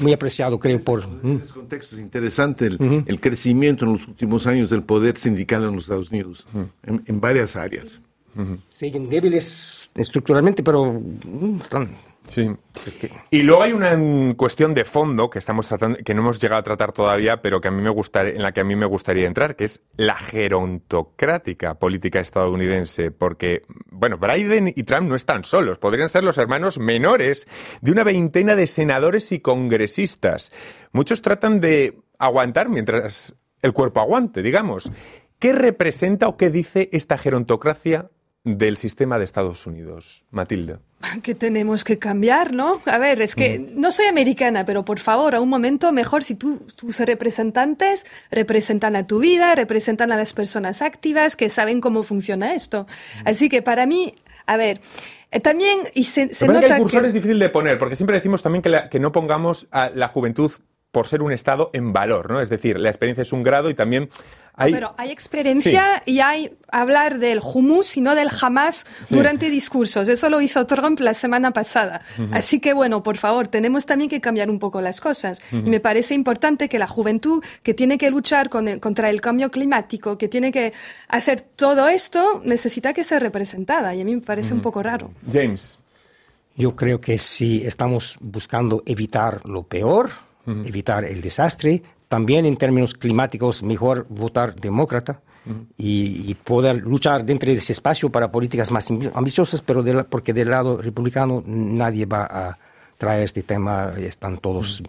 muy 0.02 0.12
apreciado, 0.12 0.58
creo, 0.58 0.78
por... 0.84 1.08
mm. 1.08 1.20
En 1.30 1.40
ese 1.42 1.54
contexto 1.54 1.96
es 1.96 2.02
interesante 2.02 2.66
el, 2.66 3.04
el 3.06 3.18
crecimiento 3.18 3.86
en 3.86 3.94
los 3.94 4.06
últimos 4.06 4.46
años 4.46 4.68
del 4.68 4.82
poder 4.82 5.16
sindical 5.16 5.64
en 5.64 5.74
los 5.74 5.84
Estados 5.84 6.10
Unidos, 6.10 6.46
en, 6.82 7.02
en 7.06 7.18
varias 7.18 7.56
áreas. 7.56 7.98
Siguen 8.70 9.08
débiles 9.08 9.90
estructuralmente, 9.94 10.62
pero 10.62 10.92
mm, 10.92 11.58
están... 11.60 11.90
Sí. 12.24 12.48
Y 13.30 13.42
luego 13.42 13.62
hay 13.64 13.72
una 13.72 13.98
cuestión 14.36 14.74
de 14.74 14.84
fondo 14.84 15.28
que 15.28 15.40
estamos 15.40 15.66
tratando, 15.66 15.98
que 15.98 16.14
no 16.14 16.22
hemos 16.22 16.40
llegado 16.40 16.60
a 16.60 16.62
tratar 16.62 16.92
todavía, 16.92 17.42
pero 17.42 17.60
que 17.60 17.66
a 17.66 17.72
mí 17.72 17.82
me 17.82 17.90
gustaría, 17.90 18.34
en 18.34 18.42
la 18.42 18.52
que 18.52 18.60
a 18.60 18.64
mí 18.64 18.76
me 18.76 18.86
gustaría 18.86 19.26
entrar, 19.26 19.56
que 19.56 19.64
es 19.64 19.82
la 19.96 20.14
gerontocrática 20.14 21.80
política 21.80 22.20
estadounidense, 22.20 23.10
porque 23.10 23.64
bueno, 23.90 24.18
Biden 24.18 24.68
y 24.68 24.84
Trump 24.84 25.08
no 25.08 25.16
están 25.16 25.42
solos, 25.42 25.78
podrían 25.78 26.08
ser 26.08 26.22
los 26.22 26.38
hermanos 26.38 26.78
menores 26.78 27.48
de 27.80 27.90
una 27.90 28.04
veintena 28.04 28.54
de 28.54 28.68
senadores 28.68 29.32
y 29.32 29.40
congresistas. 29.40 30.52
Muchos 30.92 31.22
tratan 31.22 31.60
de 31.60 31.98
aguantar 32.20 32.68
mientras 32.68 33.34
el 33.62 33.72
cuerpo 33.72 34.00
aguante, 34.00 34.42
digamos. 34.42 34.92
¿Qué 35.40 35.52
representa 35.52 36.28
o 36.28 36.36
qué 36.36 36.50
dice 36.50 36.88
esta 36.92 37.18
gerontocracia 37.18 38.11
del 38.44 38.76
sistema 38.76 39.18
de 39.18 39.24
Estados 39.24 39.66
Unidos, 39.66 40.24
Matilda? 40.30 40.80
que 41.22 41.34
tenemos 41.34 41.84
que 41.84 41.98
cambiar, 41.98 42.52
¿no? 42.52 42.80
A 42.86 42.98
ver, 42.98 43.20
es 43.22 43.34
que 43.36 43.58
no 43.58 43.92
soy 43.92 44.06
americana, 44.06 44.64
pero 44.64 44.84
por 44.84 44.98
favor, 44.98 45.34
a 45.34 45.40
un 45.40 45.48
momento 45.48 45.92
mejor 45.92 46.24
si 46.24 46.34
tú, 46.34 46.58
tus 46.76 46.98
representantes 47.00 48.04
representan 48.30 48.96
a 48.96 49.06
tu 49.06 49.20
vida, 49.20 49.54
representan 49.54 50.12
a 50.12 50.16
las 50.16 50.32
personas 50.32 50.82
activas 50.82 51.36
que 51.36 51.48
saben 51.50 51.80
cómo 51.80 52.02
funciona 52.02 52.54
esto. 52.54 52.86
Así 53.24 53.48
que 53.48 53.62
para 53.62 53.86
mí, 53.86 54.14
a 54.46 54.56
ver, 54.56 54.80
eh, 55.30 55.40
también 55.40 55.80
y 55.94 56.04
se, 56.04 56.34
se 56.34 56.46
Lo 56.46 56.54
que 56.54 56.60
nota 56.62 56.76
el 56.76 56.82
cursor 56.82 57.02
que- 57.02 57.08
es 57.08 57.14
difícil 57.14 57.38
de 57.38 57.48
poner, 57.48 57.78
porque 57.78 57.96
siempre 57.96 58.16
decimos 58.16 58.42
también 58.42 58.62
que, 58.62 58.68
la- 58.68 58.88
que 58.90 58.98
no 59.00 59.12
pongamos 59.12 59.66
a 59.70 59.90
la 59.94 60.08
juventud 60.08 60.50
por 60.92 61.08
ser 61.08 61.22
un 61.22 61.32
estado 61.32 61.70
en 61.72 61.92
valor, 61.94 62.30
¿no? 62.30 62.40
Es 62.42 62.50
decir, 62.50 62.78
la 62.78 62.90
experiencia 62.90 63.22
es 63.22 63.32
un 63.32 63.42
grado 63.42 63.70
y 63.70 63.74
también 63.74 64.10
hay... 64.54 64.72
Pero 64.74 64.94
hay 64.98 65.10
experiencia 65.10 66.02
y 66.04 66.20
hay 66.20 66.54
hablar 66.70 67.18
del 67.18 67.40
humus 67.42 67.96
y 67.96 68.02
no 68.02 68.14
del 68.14 68.28
jamás 68.28 68.84
Sí. 69.06 69.16
durante 69.16 69.48
discursos. 69.48 70.06
Eso 70.10 70.28
lo 70.28 70.42
hizo 70.42 70.66
Trump 70.66 71.00
la 71.00 71.14
semana 71.14 71.52
pasada. 71.52 72.02
Así 72.30 72.60
que 72.60 72.74
bueno, 72.74 73.02
por 73.02 73.16
favor, 73.16 73.48
tenemos 73.48 73.86
también 73.86 74.10
que 74.10 74.20
cambiar 74.20 74.50
un 74.50 74.58
poco 74.58 74.82
las 74.82 75.00
cosas. 75.00 75.40
Y 75.50 75.70
me 75.70 75.80
parece 75.80 76.12
importante 76.12 76.68
que 76.68 76.78
la 76.78 76.86
juventud 76.86 77.42
que 77.62 77.72
tiene 77.72 77.96
que 77.96 78.10
luchar 78.10 78.50
con 78.50 78.68
el- 78.68 78.78
contra 78.78 79.08
el 79.08 79.22
cambio 79.22 79.50
climático, 79.50 80.18
que 80.18 80.28
tiene 80.28 80.52
que 80.52 80.74
hacer 81.08 81.40
todo 81.40 81.88
esto, 81.88 82.42
necesita 82.44 82.92
que 82.92 83.02
ser 83.02 83.22
representada. 83.22 83.94
Y 83.94 84.02
a 84.02 84.04
mí 84.04 84.14
me 84.14 84.20
parece 84.20 84.52
un 84.52 84.60
poco 84.60 84.82
raro. 84.82 85.10
James. 85.32 85.78
Yo 86.54 86.76
creo 86.76 87.00
que 87.00 87.16
si 87.18 87.64
estamos 87.66 88.18
buscando 88.20 88.82
evitar 88.84 89.48
lo 89.48 89.62
peor, 89.62 90.10
evitar 90.46 91.04
el 91.04 91.20
desastre, 91.20 91.82
también 92.08 92.44
en 92.46 92.56
términos 92.56 92.94
climáticos, 92.94 93.62
mejor 93.62 94.06
votar 94.08 94.54
demócrata 94.54 95.20
y, 95.76 96.30
y 96.30 96.34
poder 96.34 96.76
luchar 96.76 97.24
dentro 97.24 97.50
de 97.50 97.56
ese 97.56 97.72
espacio 97.72 98.10
para 98.10 98.30
políticas 98.30 98.70
más 98.70 98.90
ambi- 98.90 99.10
ambiciosas, 99.14 99.60
pero 99.62 99.82
de 99.82 99.94
la- 99.94 100.04
porque 100.04 100.32
del 100.32 100.50
lado 100.50 100.76
republicano 100.80 101.42
nadie 101.46 102.06
va 102.06 102.22
a 102.24 102.56
traer 102.98 103.24
este 103.24 103.42
tema, 103.42 103.92
están 103.98 104.38
todos, 104.38 104.82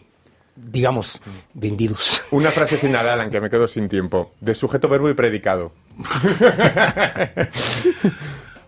digamos, 0.56 1.22
vendidos. 1.54 2.22
Una 2.32 2.50
frase 2.52 2.78
final, 2.78 3.08
Alan, 3.10 3.30
que 3.32 3.42
me 3.42 3.50
quedo 3.50 3.68
sin 3.68 3.90
tiempo. 3.90 4.34
De 4.42 4.54
sujeto, 4.54 4.88
verbo 4.88 5.10
y 5.10 5.14
predicado. 5.16 5.72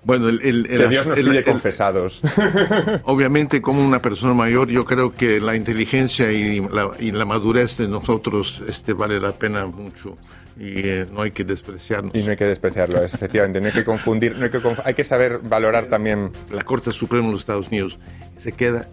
Bueno, 0.06 0.30
el, 0.30 0.40
el- 0.42 0.68
el- 0.70 0.78
Que 0.82 0.88
Dios 0.88 1.06
nos 1.08 1.20
pide 1.20 1.44
confesados. 1.44 2.22
obviamente 3.04 3.62
como 3.62 3.86
una 3.86 4.00
persona 4.02 4.34
mayor, 4.34 4.70
yo 4.70 4.86
creo 4.86 5.14
que 5.16 5.40
la 5.42 5.56
inteligencia 5.56 6.32
y 6.32 6.62
la, 6.62 6.92
y 7.00 7.12
la 7.12 7.26
madurez 7.26 7.78
de 7.78 7.88
nosotros 7.88 8.62
este, 8.68 8.94
vale 8.94 9.20
la 9.20 9.32
pena 9.32 9.66
mucho 9.66 10.16
y 10.58 10.88
eh, 10.88 11.06
no 11.12 11.22
hay 11.24 11.32
que 11.32 11.44
despreciarnos. 11.44 12.14
Y 12.16 12.24
no 12.24 12.32
hay 12.32 12.38
que 12.38 12.46
despreciarlo, 12.46 13.04
es, 13.04 13.14
efectivamente. 13.14 13.60
No 13.60 13.68
hay 13.68 13.74
que 13.74 13.84
confundir, 13.84 14.36
no 14.38 14.46
hay 14.46 14.52
que, 14.52 14.60
conf- 14.62 14.82
hay 14.86 14.94
que 14.94 15.04
saber 15.04 15.40
valorar 15.40 15.88
también. 15.88 16.32
La 16.52 16.64
Corte 16.64 16.92
Suprema 16.94 17.26
de 17.26 17.32
los 17.34 17.42
Estados 17.42 17.68
Unidos 17.68 17.98
se 18.38 18.52
queda 18.54 18.88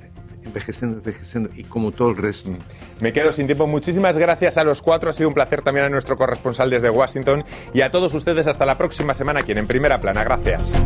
envejeciendo, 0.44 0.98
envejeciendo 0.98 1.50
y 1.56 1.64
como 1.64 1.92
todo 1.92 2.10
el 2.10 2.16
resto. 2.16 2.50
Me 3.00 3.12
quedo 3.12 3.32
sin 3.32 3.46
tiempo. 3.46 3.66
Muchísimas 3.66 4.16
gracias 4.16 4.56
a 4.56 4.64
los 4.64 4.82
cuatro. 4.82 5.10
Ha 5.10 5.12
sido 5.12 5.28
un 5.28 5.34
placer 5.34 5.62
también 5.62 5.86
a 5.86 5.88
nuestro 5.88 6.16
corresponsal 6.16 6.70
desde 6.70 6.90
Washington 6.90 7.44
y 7.72 7.80
a 7.82 7.90
todos 7.90 8.14
ustedes. 8.14 8.46
Hasta 8.46 8.66
la 8.66 8.78
próxima 8.78 9.14
semana 9.14 9.40
aquí 9.40 9.52
en 9.52 9.58
En 9.58 9.66
Primera 9.66 10.00
Plana. 10.00 10.24
Gracias. 10.24 10.82